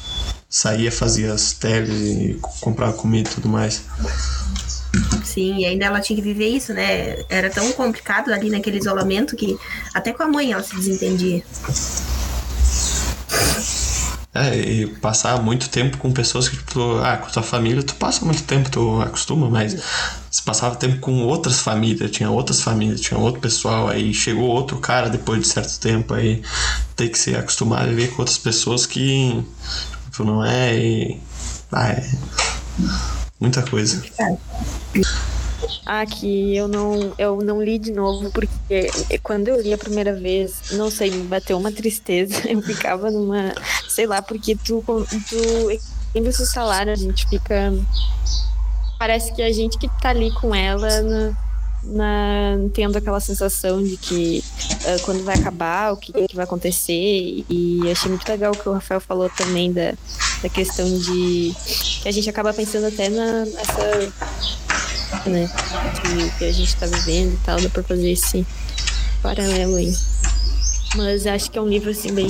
saía 0.49 0.91
fazia 0.93 1.32
as 1.32 1.53
teles 1.53 1.91
e 1.91 2.41
comprava 2.61 2.93
comida 2.93 3.29
e 3.29 3.35
tudo 3.35 3.49
mais 3.49 3.82
Sim, 5.25 5.59
e 5.59 5.67
ainda 5.67 5.85
ela 5.85 6.00
tinha 6.00 6.17
que 6.17 6.23
viver 6.23 6.49
isso, 6.49 6.73
né? 6.73 7.23
Era 7.29 7.50
tão 7.50 7.71
complicado 7.73 8.32
ali 8.32 8.49
naquele 8.49 8.79
isolamento 8.79 9.37
que 9.37 9.59
até 9.94 10.12
com 10.12 10.23
a 10.23 10.29
mãe 10.29 10.53
ela 10.53 10.62
se 10.62 10.75
desentendia. 10.75 11.43
É, 14.35 14.56
e 14.56 14.87
passar 14.87 15.43
muito 15.43 15.69
tempo 15.69 15.99
com 15.99 16.12
pessoas 16.12 16.49
que, 16.49 16.56
tipo, 16.56 16.99
ah, 16.99 17.17
com 17.17 17.31
tua 17.31 17.43
família, 17.43 17.82
tu 17.82 17.94
passa 17.97 18.25
muito 18.25 18.43
tempo, 18.44 18.71
tu 18.71 19.00
acostuma, 19.00 19.50
mas 19.50 19.76
passava 20.49 20.77
tempo 20.77 20.99
com 21.00 21.27
outras 21.27 21.61
famílias, 21.61 22.11
tinha 22.11 22.31
outras 22.31 22.62
famílias, 22.62 23.03
tinha 23.03 23.21
outro 23.21 23.39
pessoal, 23.39 23.87
aí 23.87 24.15
chegou 24.15 24.49
outro 24.49 24.79
cara 24.79 25.11
depois 25.11 25.43
de 25.43 25.47
certo 25.47 25.79
tempo, 25.79 26.15
aí 26.15 26.43
tem 26.97 27.11
que 27.11 27.19
se 27.19 27.37
acostumar 27.37 27.83
a 27.83 27.87
viver 27.87 28.09
com 28.12 28.23
outras 28.23 28.39
pessoas 28.39 28.87
que, 28.87 29.45
tipo, 30.11 30.25
não 30.25 30.43
é. 30.43 30.75
E, 30.75 31.21
ah, 31.71 31.91
é 31.91 32.11
muita 33.39 33.62
coisa. 33.62 34.03
Ah, 35.85 36.06
que 36.06 36.56
eu 36.56 36.67
não, 36.67 37.12
eu 37.19 37.43
não 37.43 37.62
li 37.62 37.79
de 37.79 37.93
novo, 37.93 38.31
porque 38.31 38.91
quando 39.23 39.49
eu 39.49 39.61
li 39.61 39.75
a 39.75 39.79
primeira 39.79 40.14
vez, 40.14 40.71
não 40.73 40.90
sei, 40.90 41.11
me 41.11 41.25
bateu 41.25 41.59
uma 41.59 41.71
tristeza. 41.71 42.35
Eu 42.49 42.62
ficava 42.62 43.11
numa. 43.11 43.52
Sei 43.88 44.07
lá, 44.07 44.23
porque 44.23 44.57
tu, 44.57 44.83
tu 45.28 45.71
em 46.14 46.33
seu 46.33 46.47
salário, 46.47 46.93
a 46.93 46.97
gente 46.97 47.28
fica. 47.28 47.75
Parece 48.99 49.33
que 49.33 49.43
a 49.43 49.52
gente 49.52 49.78
que 49.78 49.88
tá 50.00 50.11
ali 50.11 50.31
com 50.33 50.55
ela 50.55 51.02
na, 51.02 51.37
na, 51.85 52.69
tendo 52.75 52.99
aquela 52.99 53.21
sensação 53.21 53.83
de 53.83 53.97
que 53.97 54.43
uh, 54.73 55.02
quando 55.02 55.25
vai 55.25 55.37
acabar, 55.37 55.93
o 55.93 55.97
que, 55.97 56.12
que, 56.12 56.35
vai 56.35 56.45
acontecer. 56.45 57.45
E 57.49 57.81
achei 57.90 58.11
muito 58.11 58.28
legal 58.28 58.52
o 58.52 58.57
que 58.57 58.69
o 58.69 58.73
Rafael 58.73 59.00
falou 59.00 59.31
também 59.31 59.73
da, 59.73 59.95
da 60.43 60.49
questão 60.49 60.87
de 60.87 61.55
que 62.02 62.09
a 62.09 62.12
gente 62.12 62.28
acaba 62.28 62.52
pensando 62.52 62.87
até 62.87 63.09
na, 63.09 63.45
nessa 63.45 64.12
né? 65.26 65.49
Que, 66.00 66.38
que 66.38 66.45
a 66.45 66.52
gente 66.52 66.76
tá 66.76 66.87
vivendo 66.87 67.35
e 67.35 67.38
tal, 67.45 67.61
dá 67.61 67.69
pra 67.69 67.83
fazer 67.83 68.11
esse 68.11 68.47
paralelo 69.23 69.76
aí. 69.76 69.93
Mas 70.97 71.26
acho 71.26 71.50
que 71.50 71.59
é 71.59 71.62
um 71.62 71.69
livro 71.69 71.90
assim 71.90 72.12
bem, 72.12 72.28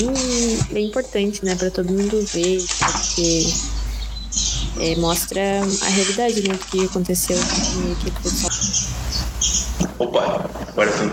bem 0.71 0.87
importante, 0.87 1.45
né, 1.45 1.55
para 1.55 1.71
todo 1.71 1.93
mundo 1.93 2.21
ver, 2.27 2.59
porque 2.59 3.47
é, 4.81 4.97
mostra 4.97 5.41
a 5.41 5.89
realidade 5.89 6.49
né, 6.49 6.55
do 6.55 6.65
que 6.67 6.85
aconteceu 6.85 7.39
Opa, 9.99 10.49
agora 10.69 10.93
sim. 10.93 11.11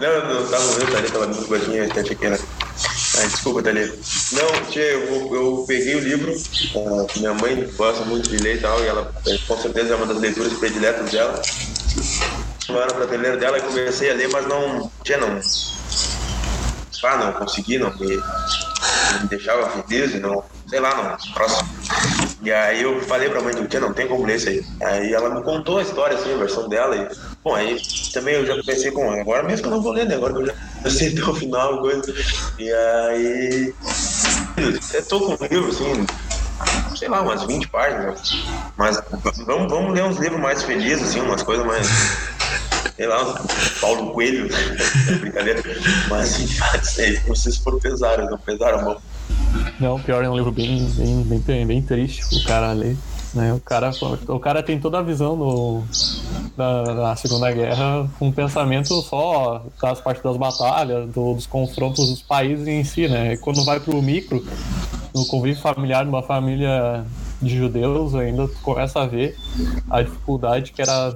Não, 0.00 0.34
não, 0.34 0.50
tava 0.50 0.64
ouvindo, 0.64 0.96
ali, 0.96 1.10
tava 1.10 1.26
muito 1.26 1.46
gordinha, 1.46 1.84
até 1.84 2.00
achei 2.00 2.16
que 2.16 2.26
ah, 2.26 3.26
desculpa, 3.26 3.62
Thalia. 3.62 3.92
Não, 4.32 4.64
tia, 4.70 4.82
eu, 4.82 5.34
eu 5.34 5.64
peguei 5.66 5.96
o 5.96 6.00
livro, 6.00 6.32
uh, 6.32 7.06
minha 7.16 7.34
mãe 7.34 7.68
gosta 7.76 8.04
muito 8.04 8.28
de 8.30 8.36
ler 8.36 8.56
e 8.56 8.60
tal, 8.60 8.80
e 8.80 8.86
ela 8.86 9.12
com 9.46 9.60
certeza 9.60 9.94
é 9.94 9.96
uma 9.96 10.06
das 10.06 10.18
leituras 10.18 10.52
prediletas 10.52 11.10
dela. 11.10 11.42
Lá 12.68 12.86
na 12.86 12.94
prateleira 12.94 13.36
dela 13.36 13.58
e 13.58 13.62
comecei 13.62 14.10
a 14.10 14.14
ler, 14.14 14.28
mas 14.30 14.46
não, 14.46 14.90
tia, 15.02 15.18
não. 15.18 15.40
Ah, 17.04 17.16
não 17.16 17.32
consegui, 17.32 17.78
não 17.78 17.96
me, 17.96 18.16
me 18.16 19.28
deixava 19.28 19.82
feliz, 19.82 20.20
não, 20.20 20.44
sei 20.68 20.80
lá, 20.80 20.94
não, 20.94 21.32
próximo. 21.34 21.68
E 22.48 22.52
aí 22.52 22.80
eu 22.80 22.98
falei 23.02 23.28
pra 23.28 23.42
mãe 23.42 23.54
do 23.54 23.68
tia, 23.68 23.78
não 23.78 23.92
tem 23.92 24.08
como 24.08 24.24
ler 24.24 24.36
isso 24.36 24.48
aí. 24.48 24.64
Aí 24.82 25.12
ela 25.12 25.34
me 25.34 25.42
contou 25.42 25.76
a 25.76 25.82
história, 25.82 26.16
assim, 26.16 26.32
a 26.32 26.38
versão 26.38 26.66
dela, 26.66 26.96
e, 26.96 27.06
bom, 27.44 27.54
aí 27.54 27.78
também 28.10 28.36
eu 28.36 28.46
já 28.46 28.54
pensei 28.64 28.90
com 28.90 29.10
agora 29.10 29.42
mesmo 29.42 29.64
que 29.64 29.68
eu 29.68 29.72
não 29.72 29.82
vou 29.82 29.92
ler, 29.92 30.06
né? 30.06 30.14
Agora 30.14 30.32
que 30.32 30.40
eu 30.40 30.46
já 30.46 30.90
sei 30.90 31.12
até 31.12 31.24
o 31.24 31.34
final, 31.34 31.78
coisa. 31.82 32.02
E 32.58 32.72
aí. 32.72 33.74
Eu 34.94 35.06
tô 35.08 35.20
com 35.20 35.32
um 35.32 35.46
livro, 35.46 35.68
assim, 35.68 36.06
sei 36.96 37.08
lá, 37.08 37.20
umas 37.20 37.44
20 37.44 37.68
páginas. 37.68 38.30
Mas 38.78 38.98
vamos, 39.44 39.70
vamos 39.70 39.92
ler 39.92 40.04
uns 40.04 40.16
livros 40.16 40.40
mais 40.40 40.62
felizes, 40.62 41.06
assim, 41.06 41.20
umas 41.20 41.42
coisas 41.42 41.66
mais. 41.66 41.86
sei 42.96 43.06
lá, 43.06 43.44
Paulo 43.78 44.14
Coelho, 44.14 44.50
né? 44.50 44.58
brincadeira. 45.20 45.62
Mas, 46.08 46.50
fato, 46.56 46.88
vocês 47.26 47.58
foram 47.58 47.78
pesaram, 47.78 48.24
não 48.24 48.38
pesaram 48.38 48.90
a. 48.90 49.17
Não, 49.80 49.98
pior 50.00 50.24
é 50.24 50.28
um 50.28 50.36
livro 50.36 50.50
bem, 50.50 50.84
bem, 50.96 51.38
bem, 51.38 51.66
bem 51.66 51.82
triste 51.82 52.22
o 52.34 52.44
cara 52.44 52.72
ler. 52.72 52.96
Né? 53.34 53.52
O, 53.52 53.60
cara, 53.60 53.90
o 54.28 54.40
cara 54.40 54.62
tem 54.62 54.80
toda 54.80 54.98
a 54.98 55.02
visão 55.02 55.36
do, 55.36 55.82
da, 56.56 56.82
da 56.82 57.16
Segunda 57.16 57.52
Guerra 57.52 58.08
com 58.18 58.28
um 58.28 58.32
pensamento 58.32 59.00
só 59.02 59.64
das 59.80 60.00
partes 60.00 60.22
das 60.22 60.36
batalhas, 60.36 61.08
do, 61.10 61.34
dos 61.34 61.46
confrontos 61.46 62.08
dos 62.08 62.22
países 62.22 62.66
em 62.66 62.82
si, 62.84 63.06
né? 63.06 63.34
E 63.34 63.38
quando 63.38 63.64
vai 63.64 63.80
pro 63.80 64.00
micro, 64.00 64.44
no 65.14 65.26
convívio 65.26 65.60
familiar 65.60 66.04
de 66.04 66.08
uma 66.08 66.22
família 66.22 67.04
de 67.40 67.56
judeus, 67.56 68.14
ainda 68.14 68.48
começa 68.62 69.00
a 69.00 69.06
ver 69.06 69.36
a 69.90 70.02
dificuldade 70.02 70.72
que 70.72 70.82
era 70.82 71.10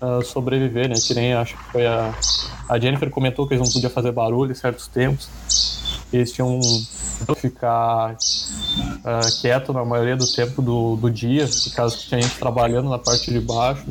uh, 0.00 0.24
sobreviver, 0.24 0.88
né? 0.88 0.94
Que 0.94 1.14
nem 1.14 1.34
acho 1.34 1.56
que 1.56 1.64
foi 1.72 1.86
a, 1.86 2.14
a 2.68 2.78
Jennifer 2.78 3.10
comentou 3.10 3.46
que 3.46 3.54
eles 3.54 3.66
não 3.66 3.72
podiam 3.72 3.90
fazer 3.90 4.12
barulho 4.12 4.52
em 4.52 4.54
certos 4.54 4.86
tempos. 4.88 5.28
Eles 6.12 6.30
tinham 6.32 6.60
ficar 7.36 8.12
uh, 8.12 9.40
quieto 9.40 9.72
na 9.72 9.84
maioria 9.84 10.16
do 10.16 10.26
tempo 10.26 10.60
do, 10.60 10.96
do 10.96 11.10
dia, 11.10 11.46
por 11.46 11.74
causa 11.74 11.96
que 11.96 12.08
tinha 12.08 12.20
gente 12.20 12.38
trabalhando 12.38 12.88
na 12.88 12.98
parte 12.98 13.30
de 13.30 13.40
baixo. 13.40 13.84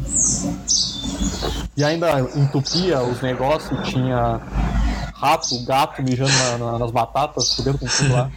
E 1.77 1.83
ainda 1.83 2.19
entupia 2.35 3.01
os 3.01 3.21
negócios, 3.21 3.89
tinha 3.89 4.39
rato, 5.15 5.63
gato 5.65 6.03
mijando 6.03 6.31
na, 6.31 6.57
na, 6.57 6.79
nas 6.79 6.91
batatas, 6.91 7.53
fudendo 7.53 7.77
com 7.77 7.87
tudo 7.87 8.13
lá. 8.13 8.29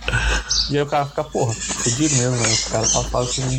E 0.71 0.77
aí 0.77 0.83
o 0.83 0.87
cara 0.87 1.07
fica, 1.07 1.25
porra, 1.25 1.53
fudido 1.53 2.15
mesmo, 2.15 2.37
né? 2.37 2.49
Os 2.49 2.65
caras 2.65 2.93
passaram 2.93 3.25
assim. 3.25 3.59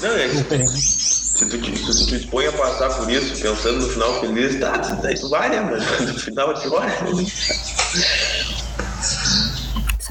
Não, 0.00 0.10
é 0.10 0.28
que, 0.28 0.66
se 0.66 1.46
tu, 1.46 1.58
te, 1.58 1.76
se 1.76 1.98
tu 1.98 2.06
te 2.06 2.16
expõe 2.16 2.46
a 2.46 2.52
passar 2.52 2.90
por 2.94 3.10
isso, 3.10 3.40
pensando 3.40 3.80
no 3.80 3.88
final 3.88 4.20
feliz, 4.20 4.60
tá, 4.60 4.76
daí 5.02 5.14
tu 5.18 5.28
vai, 5.28 5.48
né, 5.48 5.60
mas 5.60 6.00
no 6.00 6.18
final 6.18 6.54
tu 6.54 6.70
vai. 6.70 6.90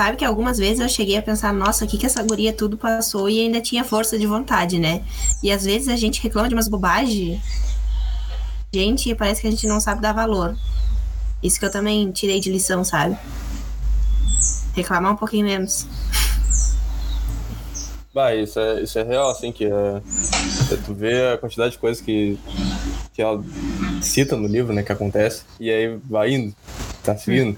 Sabe 0.01 0.17
que 0.17 0.25
algumas 0.25 0.58
vezes 0.58 0.79
eu 0.79 0.89
cheguei 0.89 1.15
a 1.15 1.22
pensar, 1.22 1.53
nossa, 1.53 1.86
o 1.86 1.88
que, 1.88 1.96
que 1.96 2.08
essa 2.08 2.24
guria 2.24 2.51
tudo 2.51 2.75
passou 2.75 3.29
e 3.29 3.39
ainda 3.39 3.62
tinha 3.62 3.84
força 3.84 4.17
de 4.17 4.25
vontade, 4.25 4.79
né? 4.79 5.03
E 5.43 5.51
às 5.51 5.63
vezes 5.63 5.89
a 5.89 5.96
gente 5.96 6.24
reclama 6.24 6.50
de 6.50 6.55
umas 6.55 6.67
bobagens. 6.67 7.39
Gente, 8.74 9.13
parece 9.13 9.41
que 9.41 9.48
a 9.48 9.51
gente 9.51 9.67
não 9.67 9.79
sabe 9.79 10.01
dar 10.01 10.12
valor. 10.12 10.58
Isso 11.43 11.60
que 11.60 11.65
eu 11.67 11.72
também 11.72 12.12
tirei 12.12 12.39
de 12.39 12.51
lição, 12.51 12.84
sabe? 12.84 13.15
Reclamar 14.74 15.13
um 15.13 15.15
pouquinho 15.15 15.46
menos. 15.46 15.86
Bah, 18.12 18.34
isso 18.34 18.60
é, 18.60 18.81
isso 18.81 18.98
é 18.98 19.03
real, 19.03 19.29
assim, 19.29 19.51
que 19.51 19.65
é, 19.65 20.01
tu 20.84 20.96
vê 20.96 21.27
a 21.27 21.38
quantidade 21.38 21.74
de 21.74 21.77
coisas 21.77 22.01
que, 22.01 22.39
que 23.13 23.22
ela 23.22 23.39
cita 24.01 24.36
no 24.36 24.48
livro, 24.48 24.74
né, 24.74 24.81
que 24.81 24.91
acontece, 24.91 25.43
e 25.60 25.70
aí 25.70 25.96
vai 26.10 26.34
indo, 26.34 26.55
tá 27.03 27.15
seguindo. 27.15 27.55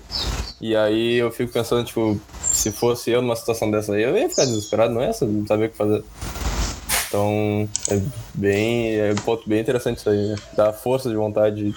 E 0.64 0.78
aí 0.78 1.16
eu 1.18 1.30
fico 1.30 1.52
pensando, 1.52 1.84
tipo, 1.84 2.18
se 2.42 2.72
fosse 2.72 3.12
eu 3.12 3.22
numa 3.22 3.36
situação 3.36 3.70
dessa 3.70 3.92
aí, 3.92 4.04
eu 4.04 4.18
ia 4.18 4.30
ficar 4.30 4.46
desesperado, 4.46 4.94
não 4.94 5.02
é 5.02 5.10
essa, 5.10 5.26
não 5.26 5.46
saber 5.46 5.66
o 5.66 5.70
que 5.70 5.76
fazer. 5.76 6.02
Então, 7.06 7.68
é 7.90 8.02
bem, 8.34 8.96
é 8.96 9.12
um 9.12 9.22
ponto 9.26 9.48
bem 9.48 9.60
interessante 9.60 9.98
isso 9.98 10.10
aí, 10.10 10.30
né? 10.30 10.36
Dá 10.56 10.72
força 10.72 11.10
de 11.10 11.18
vontade 11.18 11.66
de 11.66 11.76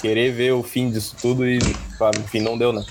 querer 0.00 0.32
ver 0.32 0.50
o 0.50 0.64
fim 0.64 0.90
disso 0.90 1.14
tudo 1.22 1.46
e, 1.46 1.60
claro, 1.96 2.18
no 2.18 2.26
fim 2.26 2.40
não 2.40 2.58
deu, 2.58 2.72
né? 2.72 2.84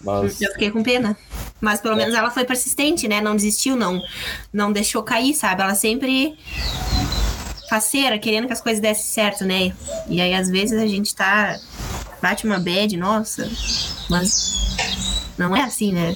Mas... 0.00 0.42
Eu 0.42 0.50
fiquei 0.50 0.72
com 0.72 0.82
pena. 0.82 1.16
Mas 1.60 1.80
pelo 1.80 1.94
menos 1.94 2.12
ela 2.12 2.32
foi 2.32 2.44
persistente, 2.44 3.06
né? 3.06 3.20
Não 3.20 3.36
desistiu, 3.36 3.76
não, 3.76 4.02
não 4.52 4.72
deixou 4.72 5.04
cair, 5.04 5.32
sabe? 5.32 5.62
Ela 5.62 5.76
sempre 5.76 6.36
faceira, 7.70 8.18
querendo 8.18 8.48
que 8.48 8.52
as 8.52 8.60
coisas 8.60 8.82
dessem 8.82 9.04
certo, 9.04 9.44
né? 9.44 9.72
E 10.08 10.20
aí, 10.20 10.34
às 10.34 10.50
vezes, 10.50 10.82
a 10.82 10.88
gente 10.88 11.14
tá. 11.14 11.56
Bate 12.20 12.44
uma 12.44 12.58
bad, 12.58 12.96
nossa. 12.96 13.48
Mas 14.14 14.76
não 15.36 15.56
é 15.56 15.62
assim, 15.62 15.90
né? 15.90 16.14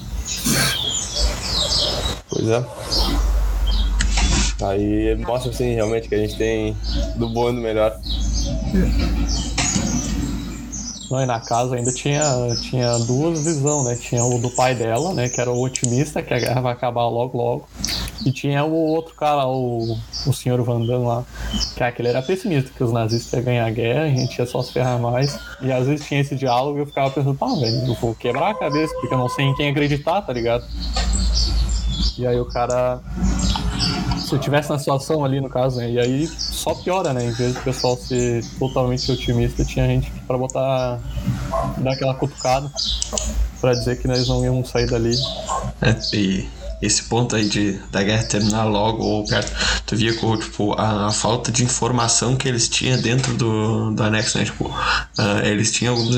Pois 2.31 2.49
é. 2.49 2.65
Aí 4.63 5.17
mostra 5.17 5.51
assim 5.51 5.75
realmente 5.75 6.09
que 6.09 6.15
a 6.15 6.19
gente 6.19 6.37
tem 6.37 6.77
do 7.17 7.29
bom 7.29 7.51
e 7.51 7.57
do 7.57 7.61
melhor. 7.61 7.99
Não, 11.11 11.21
e 11.21 11.27
na 11.27 11.41
casa 11.41 11.75
ainda 11.75 11.91
tinha, 11.91 12.23
tinha 12.63 12.99
duas 12.99 13.45
visões, 13.45 13.87
né? 13.87 13.97
Tinha 13.97 14.25
o 14.25 14.39
do 14.39 14.51
pai 14.51 14.77
dela, 14.77 15.13
né? 15.13 15.29
Que 15.29 15.41
era 15.41 15.51
o 15.51 15.61
otimista, 15.61 16.23
que 16.23 16.33
a 16.33 16.39
guerra 16.39 16.61
vai 16.61 16.75
acabar 16.75 17.09
logo, 17.09 17.37
logo. 17.37 17.69
E 18.25 18.33
tinha 18.33 18.65
o 18.65 18.73
outro 18.73 19.15
cara, 19.15 19.47
o, 19.47 19.97
o 20.27 20.33
senhor 20.33 20.61
Van 20.63 20.85
Damme 20.85 21.07
lá, 21.07 21.25
que 21.77 21.83
aquele 21.83 22.09
era 22.09 22.23
pessimista, 22.23 22.71
que 22.75 22.83
os 22.83 22.93
nazistas 22.93 23.33
iam 23.33 23.45
ganhar 23.45 23.67
a 23.67 23.71
guerra, 23.71 24.03
a 24.03 24.09
gente 24.09 24.39
ia 24.39 24.47
só 24.47 24.63
se 24.63 24.73
ferrar 24.73 24.99
mais. 24.99 25.39
E 25.61 25.71
às 25.71 25.87
vezes 25.87 26.07
tinha 26.07 26.21
esse 26.21 26.35
diálogo 26.35 26.79
e 26.79 26.81
eu 26.83 26.87
ficava 26.87 27.11
pensando, 27.11 27.37
pá, 27.37 27.47
velho, 27.47 27.87
eu 27.87 27.95
vou 27.95 28.15
quebrar 28.15 28.51
a 28.51 28.55
cabeça, 28.55 28.93
porque 28.95 29.15
eu 29.15 29.19
não 29.19 29.29
sei 29.29 29.47
em 29.47 29.55
quem 29.55 29.71
acreditar, 29.71 30.23
tá 30.23 30.33
ligado? 30.33 30.65
E 32.19 32.27
aí 32.27 32.41
o 32.41 32.47
cara 32.47 33.01
se 34.29 34.35
eu 34.35 34.39
tivesse 34.39 34.69
na 34.69 34.79
situação 34.79 35.25
ali, 35.25 35.41
no 35.41 35.49
caso, 35.49 35.79
né? 35.79 35.91
E 35.91 35.99
aí 35.99 36.27
só 36.27 36.75
piora, 36.75 37.15
né? 37.15 37.25
Em 37.25 37.33
vez 37.33 37.55
do 37.55 37.63
pessoal 37.63 37.97
ser 37.97 38.45
totalmente 38.59 39.11
otimista, 39.11 39.65
tinha 39.65 39.87
gente 39.87 40.11
pra 40.27 40.37
botar. 40.37 41.01
dar 41.79 41.93
aquela 41.93 42.15
cutucada 42.15 42.71
pra 43.59 43.73
dizer 43.73 43.99
que 43.99 44.07
nós 44.07 44.29
não 44.29 44.45
íamos 44.45 44.69
sair 44.69 44.87
dali. 44.87 45.15
É, 45.81 45.97
e 46.15 46.47
esse 46.81 47.05
ponto 47.05 47.35
aí 47.35 47.49
de, 47.49 47.79
da 47.91 48.03
guerra 48.03 48.25
terminar 48.25 48.65
logo 48.65 49.03
ou 49.03 49.25
perto, 49.27 49.53
tu 49.85 49.97
via 49.97 50.15
com, 50.15 50.37
tipo, 50.37 50.73
a, 50.75 51.09
a 51.09 51.13
falta 51.13 51.51
de 51.51 51.65
informação 51.65 52.37
que 52.37 52.49
eles 52.49 52.69
tinham 52.69 53.01
dentro 53.01 53.35
do, 53.35 53.91
do 53.91 54.03
anexo, 54.03 54.39
né? 54.39 54.45
Tipo, 54.45 54.67
uh, 54.67 55.45
eles 55.45 55.73
tinham 55.73 55.95
algumas 55.95 56.17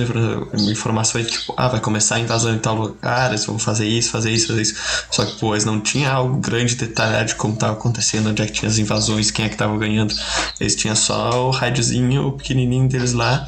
informações, 0.68 1.30
tipo, 1.30 1.54
ah, 1.56 1.68
vai 1.68 1.80
começar 1.80 2.16
a 2.16 2.20
invasão 2.20 2.54
em 2.54 2.58
tal 2.58 2.74
lugar, 2.74 3.30
eles 3.30 3.44
vão 3.44 3.58
fazer 3.58 3.86
isso, 3.86 4.10
fazer 4.10 4.30
isso, 4.30 4.48
fazer 4.48 4.62
isso. 4.62 4.74
Só 5.10 5.24
que, 5.24 5.38
pô, 5.38 5.54
eles 5.54 5.64
não 5.64 5.80
tinham 5.80 6.14
algo 6.14 6.36
grande 6.38 6.74
detalhado 6.74 7.28
de 7.28 7.34
como 7.34 7.56
tava 7.56 7.72
acontecendo, 7.72 8.30
onde 8.30 8.42
é 8.42 8.46
que 8.46 8.52
tinha 8.52 8.68
as 8.68 8.78
invasões, 8.78 9.30
quem 9.30 9.46
é 9.46 9.48
que 9.48 9.56
tava 9.56 9.76
ganhando. 9.78 10.14
Eles 10.60 10.74
tinham 10.76 10.94
só 10.94 11.48
o 11.48 11.50
rádiozinho, 11.50 12.32
pequenininho 12.32 12.88
deles 12.88 13.12
lá. 13.12 13.46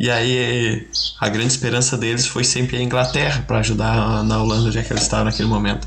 E 0.00 0.10
aí 0.10 0.88
a 1.20 1.28
grande 1.28 1.52
esperança 1.52 1.96
deles 1.96 2.26
foi 2.26 2.44
sempre 2.44 2.76
a 2.76 2.82
Inglaterra 2.82 3.44
para 3.46 3.58
ajudar 3.58 4.24
na 4.24 4.42
Holanda, 4.42 4.68
onde 4.68 4.78
é 4.78 4.82
que 4.82 4.92
eles 4.92 5.02
estavam 5.02 5.26
naquele 5.26 5.48
momento. 5.48 5.86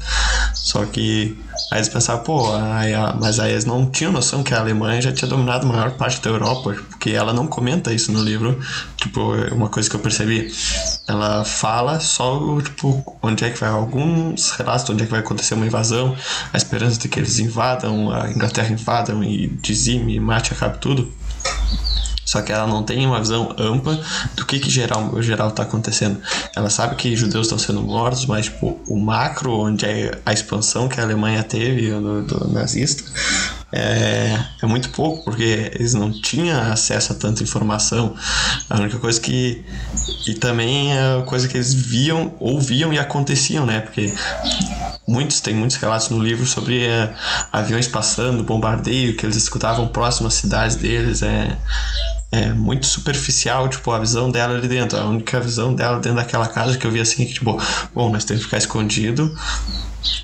Só 0.63 0.85
que 0.85 1.35
aí 1.71 1.79
eles 1.79 1.89
pensavam, 1.89 2.23
pô, 2.23 2.53
aí, 2.53 2.93
mas 3.19 3.39
aí 3.39 3.51
eles 3.51 3.65
não 3.65 3.89
tinham 3.89 4.11
noção 4.11 4.43
que 4.43 4.53
a 4.53 4.59
Alemanha 4.59 5.01
já 5.01 5.11
tinha 5.11 5.27
dominado 5.27 5.65
a 5.65 5.69
maior 5.69 5.91
parte 5.91 6.21
da 6.21 6.29
Europa, 6.29 6.75
porque 6.89 7.09
ela 7.09 7.33
não 7.33 7.47
comenta 7.47 7.91
isso 7.91 8.11
no 8.11 8.21
livro. 8.21 8.59
Tipo, 8.95 9.33
uma 9.53 9.69
coisa 9.69 9.89
que 9.89 9.95
eu 9.95 9.99
percebi, 9.99 10.53
ela 11.07 11.43
fala 11.43 11.99
só, 11.99 12.61
tipo, 12.61 13.03
onde 13.23 13.43
é 13.43 13.49
que 13.49 13.59
vai, 13.59 13.69
alguns 13.69 14.51
relatos 14.51 14.87
onde 14.89 15.01
é 15.01 15.05
que 15.05 15.11
vai 15.11 15.21
acontecer 15.21 15.55
uma 15.55 15.65
invasão, 15.65 16.15
a 16.53 16.57
esperança 16.57 16.99
de 16.99 17.09
que 17.09 17.19
eles 17.19 17.39
invadam, 17.39 18.11
a 18.11 18.29
Inglaterra 18.29 18.69
invadam 18.71 19.23
e 19.23 19.47
dizime, 19.47 20.19
mate, 20.19 20.53
acabe 20.53 20.77
tudo. 20.77 21.11
Só 22.25 22.41
que 22.41 22.51
ela 22.51 22.67
não 22.67 22.83
tem 22.83 23.05
uma 23.05 23.19
visão 23.19 23.53
ampla 23.57 23.99
do 24.35 24.45
que 24.45 24.59
que 24.59 24.69
geral 24.69 25.21
geral 25.21 25.49
está 25.49 25.63
acontecendo. 25.63 26.21
Ela 26.55 26.69
sabe 26.69 26.95
que 26.95 27.15
judeus 27.15 27.47
estão 27.47 27.57
sendo 27.57 27.81
mortos, 27.81 28.25
mas 28.25 28.45
tipo, 28.45 28.79
o 28.87 28.99
macro, 28.99 29.51
onde 29.51 29.85
é 29.85 30.19
a 30.25 30.31
expansão 30.31 30.87
que 30.87 30.99
a 30.99 31.03
Alemanha 31.03 31.43
teve 31.43 31.89
do, 31.89 32.21
do 32.23 32.47
nazista, 32.47 33.03
é, 33.71 34.37
é, 34.61 34.65
muito 34.65 34.89
pouco, 34.89 35.23
porque 35.23 35.71
eles 35.73 35.93
não 35.93 36.11
tinham 36.11 36.59
acesso 36.71 37.13
a 37.13 37.15
tanta 37.15 37.41
informação. 37.41 38.15
A 38.69 38.79
única 38.79 38.99
coisa 38.99 39.19
que. 39.19 39.63
E 40.27 40.33
também 40.33 40.91
a 40.97 41.23
coisa 41.25 41.47
que 41.47 41.57
eles 41.57 41.73
viam, 41.73 42.33
ouviam 42.39 42.93
e 42.93 42.99
aconteciam, 42.99 43.65
né? 43.65 43.79
Porque 43.79 44.13
muitos, 45.07 45.39
tem 45.39 45.55
muitos 45.55 45.77
relatos 45.77 46.09
no 46.09 46.21
livro 46.21 46.45
sobre 46.45 46.85
é, 46.85 47.13
aviões 47.51 47.87
passando, 47.87 48.43
bombardeio, 48.43 49.15
que 49.15 49.25
eles 49.25 49.37
escutavam 49.37 49.87
próximo 49.87 50.27
às 50.27 50.33
cidades 50.33 50.75
deles. 50.75 51.21
É, 51.21 51.57
é 52.31 52.53
muito 52.53 52.85
superficial, 52.85 53.67
tipo, 53.67 53.91
a 53.91 53.99
visão 53.99 54.31
dela 54.31 54.55
ali 54.55 54.67
dentro. 54.67 54.97
A 54.97 55.05
única 55.05 55.39
visão 55.39 55.75
dela 55.75 55.99
dentro 55.99 56.15
daquela 56.15 56.47
casa 56.47 56.77
que 56.77 56.87
eu 56.87 56.91
vi 56.91 57.01
assim, 57.01 57.25
que 57.25 57.33
tipo, 57.33 57.61
bom, 57.93 58.09
nós 58.09 58.23
temos 58.23 58.43
que 58.43 58.45
ficar 58.45 58.57
escondido, 58.57 59.35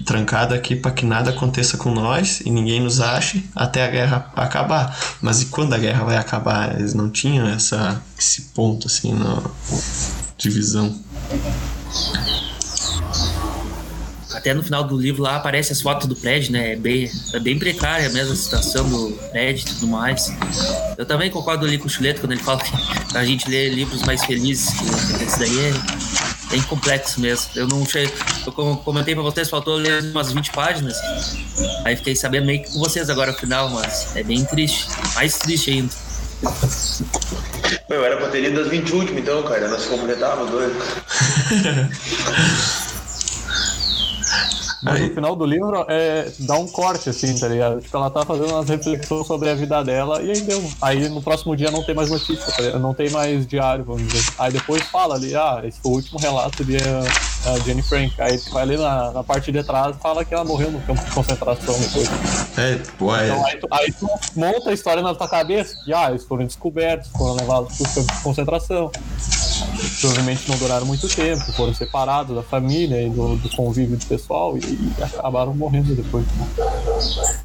trancado 0.06 0.54
aqui 0.54 0.76
para 0.76 0.92
que 0.92 1.06
nada 1.06 1.32
aconteça 1.32 1.78
com 1.78 1.92
nós 1.94 2.40
e 2.42 2.50
ninguém 2.50 2.80
nos 2.80 3.02
ache 3.02 3.44
até 3.54 3.86
a 3.86 3.90
guerra 3.90 4.32
acabar. 4.38 4.98
Mas 5.22 5.42
e 5.42 5.48
quando 5.48 5.74
a 5.74 5.78
guerra 5.78 6.06
vai 6.06 6.16
acabar? 6.16 6.80
Eles 6.80 6.94
não 6.94 7.10
tinham 7.10 7.46
essa, 7.46 8.02
esse 8.18 8.44
ponto 8.54 8.88
assim 8.88 9.14
na 9.14 9.42
divisão. 10.38 10.98
Até 14.34 14.54
no 14.54 14.64
final 14.64 14.84
do 14.86 14.98
livro 14.98 15.24
lá 15.24 15.36
aparece 15.36 15.74
as 15.74 15.82
fotos 15.82 16.08
do 16.08 16.16
prédio, 16.16 16.54
né? 16.54 16.74
É 16.74 16.76
bem, 16.78 17.12
é 17.34 17.40
bem 17.40 17.60
precária 17.60 18.10
mesmo 18.10 18.32
a 18.32 18.36
situação 18.36 18.88
do 18.88 19.12
prédio 19.32 19.68
e 19.68 19.74
tudo 19.74 19.88
mais. 19.88 20.32
Eu 20.98 21.06
também 21.06 21.30
concordo 21.30 21.66
ali 21.66 21.78
com 21.78 21.86
o 21.86 21.90
Chuleto 21.90 22.22
quando 22.22 22.32
ele 22.32 22.44
fala 22.44 22.60
que 22.60 22.72
a 23.16 23.24
gente 23.24 23.48
lê 23.50 23.70
livros 23.70 24.02
mais 24.02 24.26
felizes, 24.26 24.74
que 25.18 25.24
esse 25.24 25.38
daí 25.38 25.68
é 25.68 25.74
bem 26.50 26.62
complexo 26.64 27.22
mesmo. 27.22 27.52
Eu 27.56 27.68
não 27.68 27.86
sei. 27.86 28.12
Eu 28.46 28.52
comentei 28.52 29.14
pra 29.14 29.24
vocês, 29.24 29.48
faltou 29.48 29.76
ler 29.76 30.02
umas 30.06 30.32
20 30.32 30.52
páginas. 30.52 30.98
Aí 31.86 31.96
fiquei 31.96 32.16
sabendo 32.16 32.48
meio 32.48 32.64
que 32.64 32.72
com 32.72 32.80
vocês 32.80 33.12
agora 33.12 33.32
no 33.32 33.38
final, 33.38 33.70
mas 33.70 34.16
é 34.16 34.24
bem 34.24 34.44
triste. 34.46 34.88
Mais 35.14 35.38
triste 35.38 35.70
ainda. 35.70 35.94
Meu, 37.90 38.04
era 38.04 38.18
pra 38.18 38.30
ter 38.30 38.42
lido 38.42 38.62
as 38.62 38.68
20 38.68 38.92
últimas, 38.94 39.22
então, 39.22 39.44
cara. 39.44 39.68
Nós 39.68 39.86
completávamos 39.86 40.50
dois. 40.50 40.74
Mas 44.84 45.02
no 45.02 45.10
final 45.10 45.36
do 45.36 45.46
livro 45.46 45.86
é, 45.88 46.32
dá 46.40 46.56
um 46.56 46.68
corte, 46.68 47.10
assim, 47.10 47.38
tá 47.38 47.48
ligado? 47.48 47.82
Tipo, 47.82 47.98
ela 47.98 48.10
tá 48.10 48.26
fazendo 48.26 48.52
umas 48.52 48.70
reflexões 48.70 49.26
sobre 49.26 49.50
a 49.50 49.56
vida 49.56 49.84
dela 49.84 50.22
e 50.22 50.32
aí 50.32 50.42
deu. 50.42 50.64
Aí 50.82 51.10
no 51.10 51.22
próximo 51.22 51.56
dia 51.56 51.72
não 51.72 51.84
tem 51.84 51.96
mais 51.96 52.10
notícia, 52.10 52.52
tá 52.52 52.62
ligado? 52.62 52.80
não 52.80 52.94
tem 52.94 53.10
mais 53.10 53.48
diário, 53.48 53.84
vamos 53.84 54.08
dizer. 54.08 54.34
Aí 54.38 54.52
depois 54.52 54.84
fala 54.84 55.16
ali, 55.16 55.36
ah, 55.36 55.62
esse 55.64 55.80
foi 55.82 55.92
o 55.92 55.96
último 55.96 56.20
relato 56.20 56.64
de 56.64 56.78
uh, 56.78 57.50
a 57.54 57.60
Jenny 57.60 57.82
Frank. 57.82 58.14
Aí 58.22 58.38
tu 58.38 58.52
vai 58.52 58.64
ali 58.64 58.78
na, 58.78 59.12
na 59.12 59.24
parte 59.24 59.52
de 59.52 59.64
trás 59.64 59.96
fala 60.02 60.24
que 60.24 60.34
ela 60.34 60.44
morreu 60.44 60.72
no 60.72 60.80
campo 60.82 61.04
de 61.04 61.12
concentração 61.12 61.80
depois. 61.80 62.10
É, 62.58 62.76
pô, 62.98 63.16
é. 63.16 63.28
Então 63.28 63.46
aí 63.46 63.58
tu, 63.58 63.68
aí 63.72 63.92
tu 63.92 64.08
monta 64.36 64.70
a 64.70 64.74
história 64.74 65.02
na 65.02 65.14
tua 65.16 65.28
cabeça 65.28 65.76
que, 65.84 65.94
ah, 65.94 66.10
eles 66.10 66.24
foram 66.24 66.46
descobertos, 66.46 67.10
foram 67.10 67.36
levados 67.36 67.78
pro 67.78 67.86
campo 67.94 68.14
de 68.14 68.22
concentração. 68.22 68.92
Provavelmente 70.00 70.50
não 70.50 70.58
duraram 70.58 70.86
muito 70.86 71.08
tempo, 71.08 71.44
foram 71.54 71.74
separados 71.74 72.36
da 72.36 72.44
família 72.44 73.02
e 73.02 73.10
do, 73.10 73.36
do 73.38 73.50
convívio 73.50 73.98
do 73.98 74.06
pessoal 74.06 74.58
e, 74.58 74.62
e 74.62 75.04
acabaram 75.04 75.54
morrendo 75.54 75.96
depois. 75.96 76.26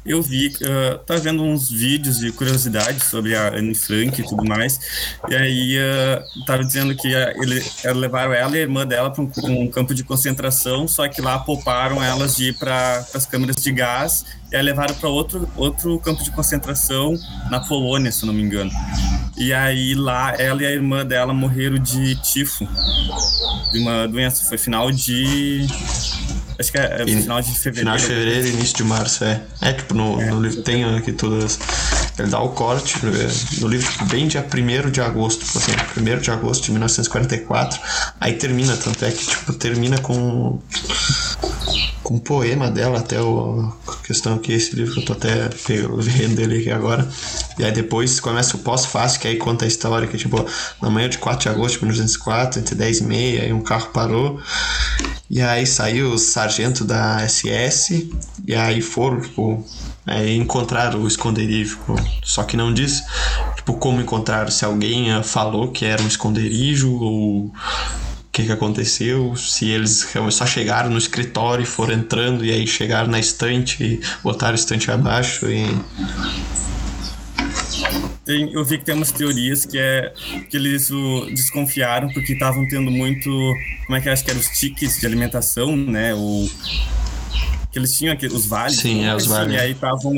Eu 0.05 0.21
vi, 0.21 0.47
uh, 0.47 0.97
tava 0.99 1.19
vendo 1.19 1.43
uns 1.43 1.69
vídeos 1.69 2.19
de 2.19 2.31
curiosidades 2.31 3.05
sobre 3.05 3.35
a 3.35 3.55
Anne 3.55 3.73
Frank 3.73 4.19
e 4.19 4.25
tudo 4.25 4.43
mais, 4.45 4.79
e 5.29 5.35
aí 5.35 5.77
uh, 5.77 6.45
tava 6.45 6.63
dizendo 6.63 6.95
que 6.95 7.07
uh, 7.07 7.41
ele, 7.41 7.63
levaram 7.93 8.33
ela 8.33 8.55
e 8.55 8.59
a 8.59 8.61
irmã 8.61 8.85
dela 8.85 9.09
para 9.09 9.23
um, 9.23 9.31
um, 9.45 9.67
campo 9.67 9.93
de 9.93 10.03
concentração, 10.03 10.87
só 10.87 11.07
que 11.07 11.21
lá 11.21 11.39
pouparam 11.39 12.03
elas 12.03 12.35
de 12.35 12.49
ir 12.49 12.53
para 12.53 13.05
as 13.13 13.25
câmeras 13.25 13.55
de 13.55 13.71
gás 13.71 14.25
e 14.53 14.55
aí 14.55 14.61
levaram 14.61 14.93
para 14.93 15.09
outro, 15.09 15.49
outro 15.57 15.97
campo 15.99 16.23
de 16.23 16.29
concentração 16.29 17.17
na 17.49 17.59
Polônia, 17.59 18.11
se 18.11 18.23
não 18.23 18.31
me 18.31 18.43
engano. 18.43 18.69
E 19.35 19.51
aí 19.51 19.95
lá 19.95 20.35
ela 20.37 20.61
e 20.61 20.65
a 20.67 20.71
irmã 20.71 21.03
dela 21.03 21.33
morreram 21.33 21.79
de 21.79 22.15
tifo, 22.33 22.67
de 23.71 23.79
uma 23.79 24.07
doença. 24.07 24.43
Foi 24.45 24.57
final 24.57 24.91
de. 24.91 25.67
Acho 26.59 26.71
que 26.71 26.77
é, 26.77 27.01
é 27.01 27.05
final 27.05 27.41
de 27.41 27.57
fevereiro. 27.57 27.79
Final 27.79 27.97
de 27.97 28.03
fevereiro, 28.05 28.47
início 28.47 28.77
de 28.77 28.83
março, 28.83 29.23
é. 29.23 29.41
É, 29.61 29.73
tipo, 29.73 29.93
no, 29.93 30.21
é, 30.21 30.25
no 30.31 30.41
livro 30.41 30.61
tem 30.61 30.83
aqui 30.83 31.11
todas. 31.11 31.59
Ele 32.17 32.29
dá 32.29 32.39
o 32.39 32.49
corte 32.49 33.03
no 33.03 33.67
livro, 33.67 33.91
tipo, 33.91 34.05
bem 34.05 34.27
dia 34.27 34.45
1 34.45 34.91
de 34.91 35.01
agosto, 35.01 35.45
tipo 35.45 35.57
assim, 35.57 35.71
1 35.97 36.19
de 36.19 36.31
agosto 36.31 36.65
de 36.65 36.71
1944. 36.71 37.79
Aí 38.19 38.33
termina, 38.33 38.75
tanto 38.77 39.03
é 39.03 39.11
que, 39.11 39.25
tipo, 39.25 39.53
termina 39.53 39.97
com 39.99 40.59
um 42.09 42.19
poema 42.19 42.69
dela, 42.69 42.99
até 42.99 43.21
o, 43.21 43.71
questão 44.03 44.35
aqui, 44.35 44.53
esse 44.53 44.75
livro 44.75 44.93
que 44.93 44.99
eu 44.99 45.05
tô 45.05 45.13
até 45.13 45.49
vendo 45.97 46.39
ele 46.39 46.59
aqui 46.59 46.71
agora. 46.71 47.07
E 47.57 47.63
aí 47.63 47.71
depois 47.71 48.19
começa 48.19 48.57
o 48.57 48.59
pós-fácil, 48.59 49.19
que 49.19 49.27
aí 49.27 49.37
conta 49.37 49.65
a 49.65 49.67
história 49.67 50.07
que, 50.07 50.17
tipo, 50.17 50.45
na 50.81 50.89
manhã 50.89 51.09
de 51.09 51.17
4 51.17 51.43
de 51.43 51.49
agosto 51.49 51.75
de 51.75 51.85
1904, 51.85 52.59
entre 52.59 52.75
10 52.75 52.99
e 52.99 53.03
meia, 53.03 53.43
aí 53.43 53.53
um 53.53 53.61
carro 53.61 53.89
parou. 53.93 54.39
E 55.29 55.41
aí 55.41 55.65
saiu 55.65 56.11
o 56.11 56.17
sargento 56.17 56.83
da 56.83 57.27
SS, 57.27 58.09
e 58.45 58.53
aí 58.53 58.81
foram, 58.81 59.21
tipo, 59.21 59.65
aí 60.05 60.35
encontraram 60.35 61.01
o 61.01 61.07
esconderijo, 61.07 61.79
só 62.21 62.43
que 62.43 62.57
não 62.57 62.73
diz, 62.73 63.01
tipo, 63.55 63.73
como 63.73 64.01
encontraram, 64.01 64.51
se 64.51 64.65
alguém 64.65 65.23
falou 65.23 65.71
que 65.71 65.85
era 65.85 66.03
um 66.03 66.07
esconderijo 66.07 66.93
ou 66.93 67.51
que, 68.33 68.47
que 68.47 68.51
aconteceu, 68.51 69.35
se 69.35 69.69
eles 69.69 70.07
só 70.31 70.45
chegaram 70.45 70.89
no 70.89 70.97
escritório 70.97 71.61
e 71.61 71.67
foram 71.67 71.93
entrando 71.93 72.43
e 72.43 72.51
aí 72.51 72.65
chegaram 72.65 73.07
na 73.07 73.19
estante 73.19 73.83
e 73.83 74.01
botaram 74.23 74.53
a 74.53 74.55
estante 74.55 74.89
abaixo 74.89 75.45
e. 75.45 75.63
Tem, 78.25 78.51
eu 78.51 78.65
vi 78.65 78.79
que 78.79 78.85
tem 78.85 78.95
umas 78.95 79.11
teorias 79.11 79.65
que 79.65 79.77
é 79.77 80.11
que 80.49 80.57
eles 80.57 80.89
o, 80.89 81.27
desconfiaram 81.27 82.09
porque 82.11 82.33
estavam 82.33 82.67
tendo 82.67 82.89
muito. 82.89 83.29
Como 83.85 83.97
é 83.97 84.01
que 84.01 84.09
acho 84.09 84.25
que 84.25 84.31
eram 84.31 84.39
os 84.39 84.47
tickets 84.47 84.99
de 84.99 85.05
alimentação, 85.05 85.75
né? 85.75 86.15
O, 86.15 86.49
que 87.73 87.79
eles 87.79 87.97
tinham 87.97 88.13
aqui, 88.13 88.27
os 88.27 88.45
vales. 88.45 88.77
Sim, 88.77 89.03
é, 89.03 89.15
os 89.15 89.25
vales. 89.25 89.55
E 89.55 89.57
aí 89.57 89.71
estavam. 89.71 90.13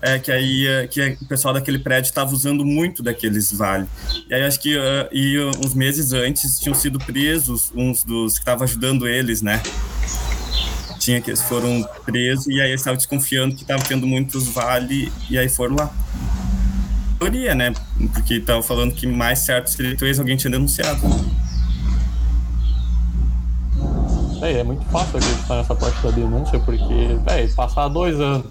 É, 0.00 0.18
que 0.18 0.32
aí 0.32 0.66
é, 0.66 0.86
que 0.86 1.18
o 1.20 1.26
pessoal 1.26 1.52
daquele 1.52 1.78
prédio 1.78 2.08
estava 2.08 2.32
usando 2.32 2.64
muito 2.64 3.02
daqueles 3.02 3.52
vales. 3.52 3.86
E 4.30 4.34
aí 4.34 4.42
acho 4.42 4.58
que 4.58 4.74
uh, 4.74 5.06
e 5.12 5.38
uns 5.62 5.74
meses 5.74 6.14
antes 6.14 6.58
tinham 6.58 6.74
sido 6.74 6.98
presos 6.98 7.70
uns 7.74 8.02
dos 8.02 8.32
que 8.34 8.38
estavam 8.38 8.64
ajudando 8.64 9.06
eles, 9.06 9.42
né? 9.42 9.62
Tinha 10.98 11.20
que 11.20 11.28
eles 11.28 11.42
foram 11.42 11.86
presos 12.06 12.46
e 12.46 12.62
aí 12.62 12.70
eles 12.70 12.80
estavam 12.80 12.96
desconfiando 12.96 13.54
que 13.54 13.60
estavam 13.60 13.84
tendo 13.84 14.06
muitos 14.06 14.48
vale 14.48 15.12
e 15.28 15.36
aí 15.36 15.50
foram 15.50 15.76
lá. 15.76 15.94
Teoria, 17.18 17.54
né? 17.54 17.74
Porque 18.14 18.34
estavam 18.36 18.62
falando 18.62 18.94
que 18.94 19.06
mais 19.06 19.40
certo 19.40 19.68
seria 19.68 19.90
talvez 19.90 20.18
alguém 20.18 20.36
tinha 20.38 20.50
denunciado. 20.50 21.00
É, 24.42 24.58
é 24.58 24.64
muito 24.64 24.84
fácil 24.86 25.18
acreditar 25.18 25.56
nessa 25.56 25.74
parte 25.74 26.02
da 26.02 26.10
denúncia, 26.10 26.58
porque, 26.60 27.18
é, 27.26 27.46
passar 27.48 27.88
dois 27.88 28.20
anos, 28.20 28.46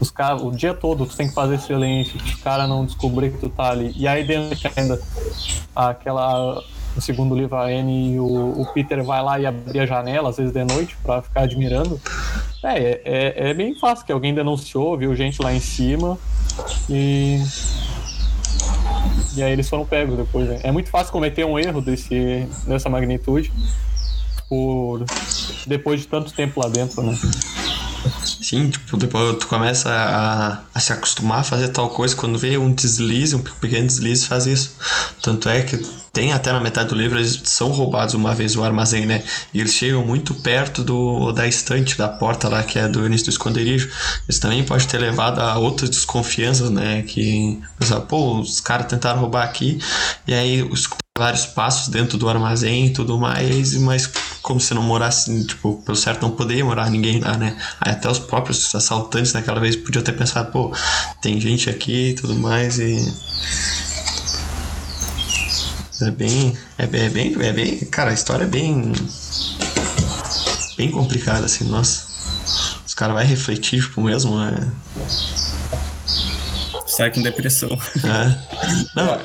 os 0.00 0.10
caras, 0.10 0.42
o 0.42 0.50
dia 0.50 0.74
todo 0.74 1.06
tu 1.06 1.16
tem 1.16 1.28
que 1.28 1.34
fazer 1.34 1.58
silêncio, 1.58 2.20
os 2.22 2.34
caras 2.36 2.68
não 2.68 2.84
descobrir 2.84 3.32
que 3.32 3.38
tu 3.38 3.48
tá 3.48 3.70
ali. 3.70 3.92
E 3.96 4.06
aí 4.06 4.24
dentro 4.24 4.70
ainda 4.76 5.00
aquela. 5.74 6.62
No 6.96 7.02
segundo 7.02 7.34
livro, 7.36 7.54
a 7.56 7.66
Anne 7.66 8.18
o, 8.18 8.60
o 8.60 8.66
Peter 8.72 9.04
vai 9.04 9.22
lá 9.22 9.38
e 9.38 9.46
abrir 9.46 9.80
a 9.80 9.86
janela, 9.86 10.30
às 10.30 10.36
vezes 10.36 10.52
de 10.52 10.64
noite, 10.64 10.96
para 11.02 11.22
ficar 11.22 11.42
admirando. 11.42 12.00
É, 12.64 13.00
é, 13.04 13.50
é 13.50 13.54
bem 13.54 13.78
fácil, 13.78 14.04
que 14.04 14.10
alguém 14.10 14.34
denunciou, 14.34 14.96
viu 14.96 15.14
gente 15.14 15.40
lá 15.40 15.52
em 15.52 15.60
cima 15.60 16.18
e. 16.88 17.40
E 19.36 19.42
aí 19.42 19.52
eles 19.52 19.68
foram 19.68 19.84
pegos 19.84 20.16
depois. 20.16 20.48
Né? 20.48 20.60
É 20.64 20.72
muito 20.72 20.90
fácil 20.90 21.12
cometer 21.12 21.44
um 21.44 21.58
erro 21.58 21.80
desse, 21.80 22.48
dessa 22.66 22.88
magnitude 22.88 23.52
por 24.48 25.04
depois 25.66 26.00
de 26.00 26.08
tanto 26.08 26.32
tempo 26.32 26.60
lá 26.60 26.68
dentro, 26.68 27.02
né? 27.02 27.16
Sim, 28.24 28.70
tipo, 28.70 28.96
depois 28.96 29.36
tu 29.38 29.46
começa 29.46 29.90
a, 29.90 30.62
a, 30.74 30.80
se 30.80 30.92
acostumar 30.92 31.40
a 31.40 31.44
fazer 31.44 31.68
tal 31.68 31.90
coisa, 31.90 32.16
quando 32.16 32.38
vê 32.38 32.56
um 32.56 32.72
deslize, 32.72 33.36
um 33.36 33.42
pequeno 33.42 33.86
deslize, 33.86 34.26
faz 34.26 34.46
isso. 34.46 34.76
Tanto 35.20 35.48
é 35.48 35.62
que 35.62 35.76
tem 36.12 36.32
até 36.32 36.52
na 36.52 36.60
metade 36.60 36.88
do 36.88 36.94
livro, 36.94 37.18
eles 37.18 37.40
são 37.44 37.70
roubados 37.70 38.14
uma 38.14 38.34
vez 38.34 38.56
o 38.56 38.64
armazém, 38.64 39.06
né? 39.06 39.22
E 39.52 39.60
eles 39.60 39.74
chegam 39.74 40.04
muito 40.04 40.34
perto 40.34 40.82
do 40.82 41.32
da 41.32 41.46
estante, 41.46 41.96
da 41.96 42.08
porta 42.08 42.48
lá, 42.48 42.62
que 42.62 42.78
é 42.78 42.88
do 42.88 43.04
início 43.06 43.26
do 43.26 43.30
esconderijo. 43.30 43.90
Isso 44.28 44.40
também 44.40 44.64
pode 44.64 44.86
ter 44.86 44.98
levado 44.98 45.40
a 45.40 45.58
outras 45.58 45.90
desconfianças, 45.90 46.70
né? 46.70 47.02
Que, 47.02 47.60
pô, 48.08 48.40
os 48.40 48.60
caras 48.60 48.86
tentaram 48.86 49.20
roubar 49.20 49.44
aqui, 49.44 49.78
e 50.26 50.34
aí 50.34 50.62
os 50.62 50.88
vários 51.18 51.46
passos 51.46 51.88
dentro 51.88 52.16
do 52.16 52.28
armazém 52.28 52.86
e 52.86 52.90
tudo 52.90 53.18
mais, 53.18 53.74
mas 53.74 54.08
como 54.40 54.60
se 54.60 54.72
não 54.72 54.82
morasse, 54.82 55.44
tipo, 55.44 55.82
pelo 55.84 55.96
certo 55.96 56.22
não 56.22 56.30
poderia 56.30 56.64
morar 56.64 56.88
ninguém 56.88 57.18
lá, 57.18 57.36
né? 57.36 57.56
Aí 57.80 57.92
até 57.92 58.08
os 58.08 58.20
próprios 58.20 58.72
assaltantes 58.74 59.32
daquela 59.32 59.58
vez 59.60 59.74
podiam 59.74 60.02
ter 60.02 60.12
pensado, 60.12 60.52
pô, 60.52 60.72
tem 61.20 61.40
gente 61.40 61.68
aqui 61.68 62.10
e 62.10 62.14
tudo 62.14 62.36
mais 62.36 62.78
e. 62.78 62.96
É 66.00 66.10
bem. 66.10 66.56
É 66.76 66.86
bem, 66.86 67.02
é 67.02 67.08
bem. 67.08 67.36
É 67.40 67.52
bem. 67.52 67.78
Cara, 67.86 68.10
a 68.10 68.14
história 68.14 68.44
é 68.44 68.46
bem. 68.46 68.92
Bem 70.76 70.90
complicada, 70.90 71.46
assim, 71.46 71.64
nossa. 71.64 72.06
Os 72.86 72.94
caras 72.94 73.16
vão 73.16 73.24
refletir, 73.24 73.82
tipo, 73.82 74.00
mesmo, 74.00 74.40
é 74.40 74.68
sai 76.98 77.12
com 77.12 77.22
depressão. 77.22 77.68
É. 77.70 78.48
Não, 78.96 79.20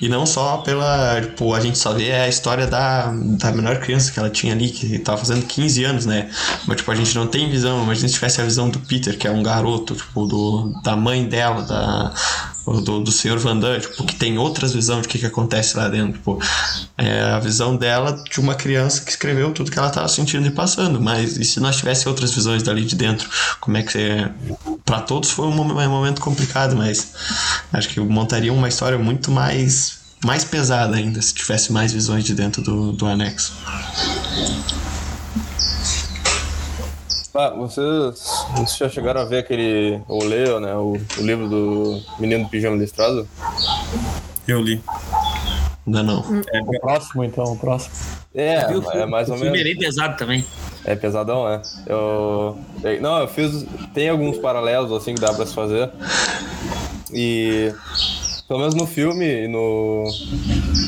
e 0.00 0.08
não 0.08 0.26
só 0.26 0.58
pela. 0.58 1.20
Tipo, 1.20 1.54
a 1.54 1.60
gente 1.60 1.78
só 1.78 1.94
vê 1.94 2.12
a 2.12 2.28
história 2.28 2.66
da, 2.66 3.06
da 3.38 3.50
menor 3.52 3.80
criança 3.80 4.12
que 4.12 4.18
ela 4.18 4.28
tinha 4.28 4.52
ali, 4.52 4.68
que 4.68 4.98
tava 4.98 5.18
fazendo 5.18 5.46
15 5.46 5.84
anos, 5.84 6.06
né? 6.06 6.30
Mas, 6.66 6.76
tipo, 6.76 6.90
a 6.90 6.94
gente 6.94 7.14
não 7.14 7.26
tem 7.26 7.50
visão. 7.50 7.82
Imagina 7.82 8.08
se 8.08 8.14
tivesse 8.14 8.40
a 8.40 8.44
visão 8.44 8.68
do 8.68 8.78
Peter, 8.80 9.16
que 9.16 9.26
é 9.26 9.30
um 9.30 9.42
garoto, 9.42 9.94
tipo, 9.94 10.26
do, 10.26 10.74
da 10.82 10.94
mãe 10.94 11.24
dela, 11.24 11.62
da 11.62 12.12
do, 12.66 13.00
do 13.00 13.12
senhor 13.12 13.38
Van 13.38 13.56
Damme, 13.56 13.80
tipo, 13.80 14.04
que 14.04 14.14
tem 14.16 14.38
outras 14.38 14.72
visões 14.72 15.02
de 15.02 15.08
que, 15.08 15.18
que 15.18 15.26
acontece 15.26 15.76
lá 15.76 15.88
dentro. 15.88 16.14
Tipo, 16.14 16.38
é 16.96 17.20
a 17.22 17.38
visão 17.38 17.76
dela 17.76 18.22
de 18.30 18.40
uma 18.40 18.54
criança 18.54 19.02
que 19.02 19.10
escreveu 19.10 19.52
tudo 19.52 19.70
que 19.70 19.78
ela 19.78 19.88
estava 19.88 20.08
sentindo 20.08 20.46
e 20.46 20.50
passando. 20.50 21.00
Mas 21.00 21.36
e 21.36 21.44
se 21.44 21.60
nós 21.60 21.76
tivesse 21.76 22.08
outras 22.08 22.32
visões 22.32 22.62
dali 22.62 22.84
de 22.84 22.96
dentro? 22.96 23.28
Como 23.60 23.76
é 23.76 23.82
que 23.82 23.92
você. 23.92 24.30
Para 24.84 25.00
todos 25.00 25.30
foi 25.30 25.46
um 25.46 25.52
momento 25.52 26.20
complicado, 26.20 26.76
mas 26.76 27.12
acho 27.72 27.88
que 27.88 28.00
montaria 28.00 28.52
uma 28.52 28.68
história 28.68 28.98
muito 28.98 29.30
mais, 29.30 29.98
mais 30.24 30.44
pesada 30.44 30.96
ainda 30.96 31.20
se 31.22 31.34
tivesse 31.34 31.72
mais 31.72 31.92
visões 31.92 32.24
de 32.24 32.34
dentro 32.34 32.62
do, 32.62 32.92
do 32.92 33.06
anexo. 33.06 33.52
Ah, 37.34 37.50
vocês, 37.50 38.44
vocês 38.52 38.76
já 38.76 38.88
chegaram 38.88 39.20
a 39.20 39.24
ver 39.24 39.38
aquele. 39.38 40.00
ou 40.06 40.22
ler, 40.22 40.60
né? 40.60 40.74
O, 40.76 40.92
o 41.18 41.22
livro 41.22 41.48
do 41.48 42.00
Menino 42.18 42.44
do 42.44 42.50
Pijama 42.50 42.76
Listrado? 42.76 43.28
Eu 44.46 44.60
li. 44.62 44.80
Ainda 45.86 46.02
não. 46.02 46.24
É, 46.52 46.60
o 46.60 46.80
próximo, 46.80 47.24
então, 47.24 47.44
o 47.44 47.58
próximo. 47.58 47.92
É, 48.34 48.66
é 48.94 49.06
mais 49.06 49.28
ou 49.28 49.36
menos. 49.36 49.52
O 49.52 49.60
é 49.60 49.64
bem 49.64 49.76
pesado 49.76 50.16
também. 50.16 50.44
É 50.84 50.94
pesadão, 50.94 51.48
é. 51.48 51.60
Eu. 51.86 52.56
Não, 53.00 53.18
eu 53.18 53.28
fiz. 53.28 53.66
Tem 53.92 54.08
alguns 54.08 54.38
paralelos 54.38 54.92
assim 54.92 55.14
que 55.14 55.20
dá 55.20 55.32
pra 55.32 55.44
se 55.44 55.54
fazer. 55.54 55.90
E. 57.12 57.72
pelo 58.46 58.60
menos 58.60 58.74
no 58.74 58.86
filme 58.86 59.44
e 59.44 59.48
no. 59.48 60.04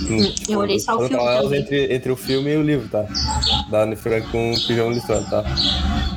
no 0.09 0.33
tipo, 0.33 0.53
Eu 0.53 0.61
olhei 0.61 0.79
só 0.79 0.95
o 0.95 1.01
filme 1.01 1.17
paralelos 1.17 1.45
também. 1.45 1.61
entre, 1.61 1.95
entre 1.95 2.13
o 2.13 2.17
filme 2.17 2.53
e 2.53 2.57
o 2.57 2.63
livro, 2.63 2.89
tá? 2.89 3.05
Da 3.71 3.83
Anne 3.83 3.97
Frank 3.97 4.29
com 4.31 4.53
o 4.53 4.67
Pijama 4.67 4.93
Listrado, 4.93 5.29
tá? 5.29 5.45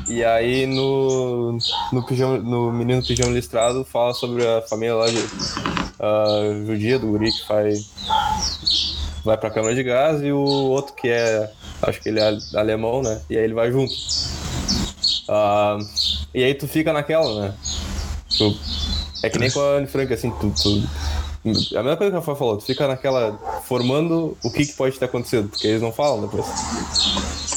E 0.09 0.23
aí 0.23 0.65
no. 0.65 1.57
No, 1.93 2.03
pijama, 2.05 2.37
no 2.39 2.71
Menino 2.73 3.05
Pijama 3.05 3.31
Listrado 3.31 3.85
fala 3.85 4.13
sobre 4.13 4.45
a 4.45 4.61
família 4.63 4.95
lá 4.95 5.07
de. 5.07 5.17
ah, 5.99 6.63
judia, 6.65 6.97
do 6.97 7.07
guri 7.07 7.31
que 7.31 7.45
faz. 7.47 7.91
Vai 9.23 9.37
pra 9.37 9.51
câmara 9.51 9.75
de 9.75 9.83
gás 9.83 10.21
e 10.23 10.31
o 10.31 10.39
outro 10.39 10.93
que 10.95 11.07
é. 11.09 11.51
Acho 11.83 12.01
que 12.01 12.09
ele 12.09 12.19
é 12.19 12.37
alemão, 12.55 13.01
né? 13.01 13.21
E 13.29 13.37
aí 13.37 13.43
ele 13.43 13.53
vai 13.53 13.71
junto. 13.71 13.93
Ah, 15.29 15.77
e 16.33 16.43
aí 16.43 16.53
tu 16.55 16.67
fica 16.67 16.91
naquela, 16.91 17.41
né? 17.41 17.53
Tu- 18.35 18.57
é 19.21 19.29
que 19.29 19.37
nem 19.37 19.51
com 19.51 19.59
a 19.59 19.77
Anne 19.77 19.87
Frank, 19.87 20.11
assim, 20.13 20.31
tu, 20.31 20.51
tu- 20.61 20.89
A 21.77 21.83
mesma 21.83 21.97
coisa 21.97 22.11
que 22.11 22.17
a 22.17 22.19
Rafa 22.19 22.35
falou, 22.35 22.57
tu 22.57 22.65
fica 22.65 22.87
naquela. 22.87 23.37
formando 23.65 24.35
o 24.43 24.49
que, 24.51 24.65
que 24.65 24.73
pode 24.73 24.97
ter 24.97 25.05
acontecido, 25.05 25.49
porque 25.49 25.67
eles 25.67 25.81
não 25.81 25.91
falam 25.91 26.21
depois. 26.21 26.45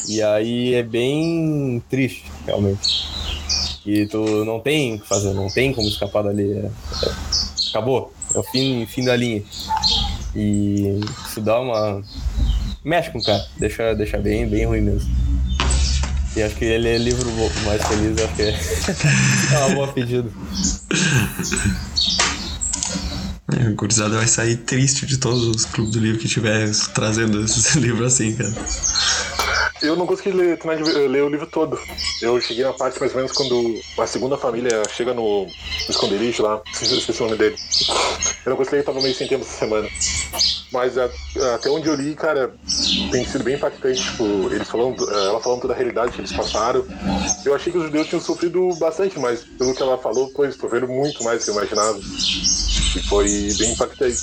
E 0.09 0.23
aí 0.23 0.75
é 0.75 0.83
bem 0.83 1.83
triste, 1.89 2.25
realmente. 2.47 3.07
E 3.85 4.07
tu 4.07 4.45
não 4.45 4.61
tem 4.61 4.95
o 4.95 5.01
que 5.01 5.09
fazer, 5.09 5.33
não 5.33 5.49
tem 5.49 5.73
como 5.73 5.89
escapar 5.89 6.23
dali. 6.23 6.53
é- 6.53 6.71
é- 7.07 7.13
acabou. 7.71 8.13
É 8.35 8.39
o 8.39 8.43
fim, 8.43 8.87
fim 8.87 9.05
da 9.05 9.17
linha. 9.17 9.43
E 10.35 11.01
isso 11.27 11.41
dá 11.41 11.61
uma. 11.61 12.03
Mexe 12.85 13.11
com 13.11 13.19
o 13.19 13.23
cara, 13.23 13.45
deixa, 13.59 13.95
deixa 13.95 14.19
bem, 14.19 14.47
bem 14.47 14.65
ruim 14.67 14.81
mesmo. 14.81 15.11
E 16.35 16.43
acho 16.43 16.55
que 16.57 16.65
ele 16.65 16.89
é 16.89 16.97
livro 16.97 17.31
mais 17.65 17.83
feliz, 17.87 18.19
acho 18.19 18.35
que 18.35 18.43
é, 18.43 18.59
é 19.55 19.59
uma 19.59 19.75
boa 19.75 19.89
pedida. 19.89 20.31
É, 23.61 23.69
o 23.69 23.75
gurizada 23.75 24.17
vai 24.17 24.27
sair 24.27 24.57
triste 24.57 25.05
de 25.05 25.19
todos 25.19 25.45
os 25.45 25.65
clubes 25.67 25.93
do 25.93 26.01
livro 26.01 26.19
que 26.19 26.29
tiver 26.29 26.71
trazendo 26.95 27.45
esses 27.45 27.75
livros 27.77 28.15
assim, 28.15 28.35
cara. 28.35 28.55
Eu 29.83 29.97
não 29.97 30.07
consegui 30.07 30.31
ler, 30.33 30.59
ler 31.09 31.23
o 31.25 31.29
livro 31.29 31.47
todo. 31.47 31.79
Eu 32.21 32.41
cheguei 32.41 32.65
na 32.65 32.73
parte 32.73 33.01
mais 33.01 33.13
ou 33.13 33.17
menos 33.17 33.33
quando 33.33 33.85
a 33.99 34.07
segunda 34.07 34.39
família 34.39 34.87
chega 34.89 35.13
no, 35.13 35.47
no 35.47 35.55
esconderijo 35.89 36.43
lá. 36.43 36.63
Esqueci 36.73 37.21
o 37.23 37.27
nome 37.27 37.37
dele. 37.37 37.59
Eu 38.45 38.51
não 38.51 38.57
consegui 38.57 38.77
ler, 38.77 38.83
eu 38.83 38.87
tava 38.87 39.03
meio 39.03 39.15
sem 39.15 39.27
tempo 39.27 39.45
essa 39.45 39.59
semana. 39.59 39.91
Mas 40.73 40.99
a- 40.99 41.13
até 41.55 41.71
onde 41.71 41.89
eu 41.89 41.95
li, 41.97 42.15
cara, 42.17 42.57
tem 43.11 43.25
sido 43.25 43.45
bem 43.45 43.57
impactante. 43.57 44.05
Tipo, 44.07 44.53
eles 44.53 44.71
falando, 44.71 45.11
ela 45.11 45.41
falando 45.41 45.63
toda 45.63 45.75
a 45.75 45.77
realidade 45.77 46.15
que 46.15 46.21
eles 46.21 46.33
passaram. 46.33 46.87
Eu 47.45 47.55
achei 47.55 47.73
que 47.73 47.79
os 47.79 47.85
judeus 47.85 48.09
tinham 48.09 48.21
sofrido 48.21 48.77
bastante, 48.77 49.19
mas 49.19 49.47
pelo 49.59 49.75
que 49.75 49.83
ela 49.83 49.99
falou, 49.99 50.31
pois, 50.33 50.57
sofreram 50.57 50.89
muito 50.89 51.25
mais 51.25 51.41
do 51.41 51.45
que 51.45 51.51
eu 51.51 51.55
imaginava. 51.55 52.05
E 52.95 53.03
foi 53.03 53.55
bem 53.55 53.73
impactante. 53.73 54.23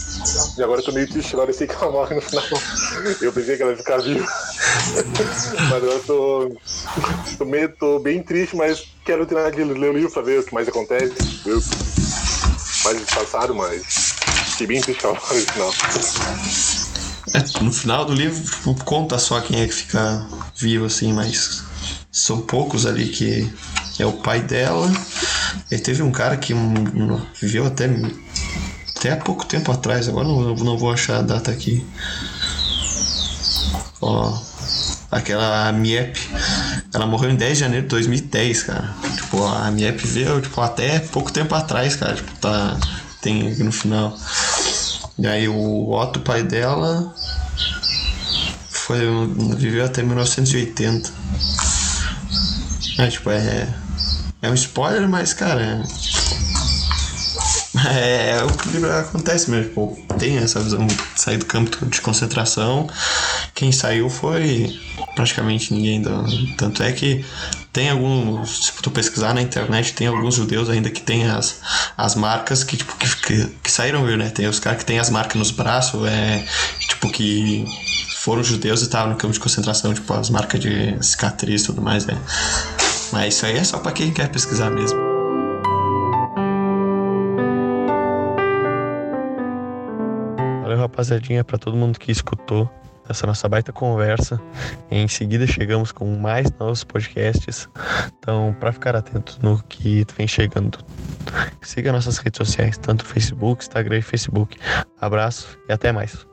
E 0.58 0.64
agora 0.64 0.82
eu 0.82 0.86
tô 0.86 0.92
meio 0.92 1.08
triste, 1.10 1.36
agora 1.36 1.50
eu 1.52 1.54
sei 1.56 1.68
que 1.68 1.76
ela 1.76 1.92
morre 1.92 2.16
no 2.16 2.22
final. 2.22 2.48
Eu 3.22 3.34
pensei 3.34 3.58
que 3.58 3.64
ela 3.64 3.72
ia 3.74 3.78
ficar 3.78 4.00
viva. 4.02 4.28
Mas 5.70 5.84
eu 5.84 6.04
tô, 6.04 6.56
tô, 7.38 7.46
meio, 7.46 7.70
tô 7.78 8.00
bem 8.00 8.22
triste, 8.22 8.56
mas 8.56 8.84
quero 9.06 9.26
terminar 9.26 9.52
de 9.52 9.64
ler 9.64 9.90
o 9.90 9.94
livro 9.94 10.12
pra 10.12 10.22
ver 10.22 10.40
o 10.40 10.44
que 10.44 10.54
mais 10.54 10.68
acontece, 10.68 11.14
ver 11.44 11.54
o 11.54 11.62
mais 12.84 12.98
eles 12.98 13.10
passaram, 13.14 13.56
mas 13.56 14.16
fiquei 14.52 14.68
bem 14.68 14.82
triste 14.82 15.04
no 15.06 15.16
final. 15.20 15.74
É, 17.34 17.64
no 17.64 17.72
final 17.72 18.06
do 18.06 18.14
livro, 18.14 18.44
tipo, 18.44 18.84
conta 18.84 19.20
só 19.20 19.40
quem 19.42 19.62
é 19.62 19.68
que 19.68 19.74
fica 19.74 20.26
vivo, 20.56 20.86
assim, 20.86 21.14
mas 21.14 21.64
são 22.12 22.42
poucos 22.42 22.86
ali 22.86 23.08
que 23.10 23.52
é 24.00 24.06
o 24.06 24.14
pai 24.14 24.42
dela. 24.42 24.90
E 25.70 25.78
teve 25.78 26.02
um 26.02 26.12
cara 26.12 26.38
que 26.38 26.54
um, 26.54 26.74
um, 26.74 27.22
viveu 27.40 27.66
até, 27.66 27.90
até 28.96 29.12
há 29.12 29.18
pouco 29.18 29.46
tempo 29.46 29.72
atrás, 29.72 30.08
agora 30.08 30.28
não, 30.28 30.56
não 30.56 30.78
vou 30.78 30.92
achar 30.92 31.18
a 31.18 31.22
data 31.22 31.52
aqui. 31.52 31.86
Ó, 34.02 34.49
aquela 35.12 35.72
Miep, 35.72 36.18
ela 36.94 37.06
morreu 37.06 37.32
em 37.32 37.36
10 37.36 37.54
de 37.54 37.60
janeiro 37.60 37.84
de 37.84 37.90
2010, 37.90 38.64
cara. 38.64 38.96
Tipo, 39.16 39.46
a 39.46 39.72
Miep 39.72 40.06
veio 40.06 40.42
tipo, 40.42 40.60
até 40.62 41.00
pouco 41.00 41.32
tempo 41.32 41.54
atrás, 41.56 41.96
cara. 41.96 42.16
Tipo, 42.16 42.32
tá, 42.40 42.78
tem 43.22 43.52
aqui 43.52 43.64
no 43.64 43.72
final. 43.72 44.18
E 45.18 45.28
aí 45.28 45.48
o 45.48 45.92
Otto, 45.92 46.20
pai 46.22 46.44
dela, 46.44 47.14
foi, 48.70 49.00
viveu 49.58 49.86
até 49.86 50.02
1980. 50.02 51.12
É, 52.98 53.08
tipo, 53.08 53.30
é. 53.30 53.68
É 54.42 54.50
um 54.50 54.54
spoiler, 54.54 55.08
mas, 55.08 55.34
cara. 55.34 55.84
É, 57.88 58.32
é 58.32 58.44
o 58.44 58.50
que 58.50 58.86
acontece 58.86 59.50
mesmo. 59.52 59.70
Tipo, 59.70 60.16
tem 60.18 60.38
essa 60.38 60.60
visão 60.60 60.86
de 60.86 60.98
sair 61.16 61.38
do 61.38 61.46
campo 61.46 61.86
de 61.86 62.02
concentração. 62.02 62.90
Quem 63.60 63.74
saiu 63.74 64.10
foi 64.10 64.74
praticamente 65.16 65.74
ninguém. 65.74 66.02
Do, 66.02 66.56
tanto 66.56 66.82
é 66.82 66.94
que 66.94 67.26
tem 67.74 67.90
alguns. 67.90 68.68
Se 68.68 68.82
tu 68.82 68.90
pesquisar 68.90 69.34
na 69.34 69.42
internet, 69.42 69.92
tem 69.92 70.08
alguns 70.08 70.36
judeus 70.36 70.70
ainda 70.70 70.90
que 70.90 71.02
tem 71.02 71.28
as, 71.28 71.60
as 71.98 72.16
marcas 72.16 72.64
que, 72.64 72.78
tipo, 72.78 72.96
que, 72.96 73.14
que, 73.18 73.48
que 73.62 73.70
saíram, 73.70 74.06
viu, 74.06 74.16
né? 74.16 74.30
Tem 74.30 74.48
os 74.48 74.62
caras 74.62 74.80
que 74.80 74.86
tem 74.86 74.98
as 74.98 75.10
marcas 75.10 75.36
nos 75.36 75.52
braços, 75.52 76.08
é. 76.08 76.42
Tipo, 76.88 77.12
que 77.12 77.66
foram 78.20 78.42
judeus 78.42 78.80
e 78.80 78.86
estavam 78.86 79.12
no 79.12 79.18
campo 79.18 79.34
de 79.34 79.42
concentração, 79.42 79.94
tipo, 79.94 80.14
as 80.14 80.30
marcas 80.30 80.62
de 80.62 80.96
cicatriz 81.06 81.64
e 81.64 81.66
tudo 81.66 81.82
mais, 81.82 82.08
é. 82.08 82.18
Mas 83.12 83.36
isso 83.36 83.46
aí 83.46 83.58
é 83.58 83.64
só 83.66 83.80
pra 83.80 83.92
quem 83.92 84.14
quer 84.14 84.30
pesquisar 84.30 84.70
mesmo. 84.70 84.98
Valeu, 90.62 90.78
rapaziadinha, 90.78 91.44
pra 91.44 91.58
todo 91.58 91.76
mundo 91.76 92.00
que 92.00 92.10
escutou 92.10 92.72
essa 93.10 93.26
nossa 93.26 93.50
baita 93.50 93.72
conversa. 93.72 94.40
Em 94.90 95.08
seguida 95.08 95.46
chegamos 95.48 95.92
com 95.92 96.16
mais 96.16 96.52
novos 96.60 96.84
podcasts. 96.84 97.68
Então, 98.18 98.56
para 98.60 98.72
ficar 98.72 98.96
atento 98.96 99.38
no 99.42 99.62
que 99.64 100.06
vem 100.16 100.28
chegando, 100.28 100.80
siga 101.62 101.92
nossas 101.92 102.18
redes 102.18 102.38
sociais, 102.38 102.78
tanto 102.78 103.06
Facebook, 103.06 103.64
Instagram 103.64 103.98
e 103.98 104.02
Facebook. 104.02 104.58
Abraço 105.00 105.58
e 105.68 105.74
até 105.74 105.92
mais. 105.92 106.26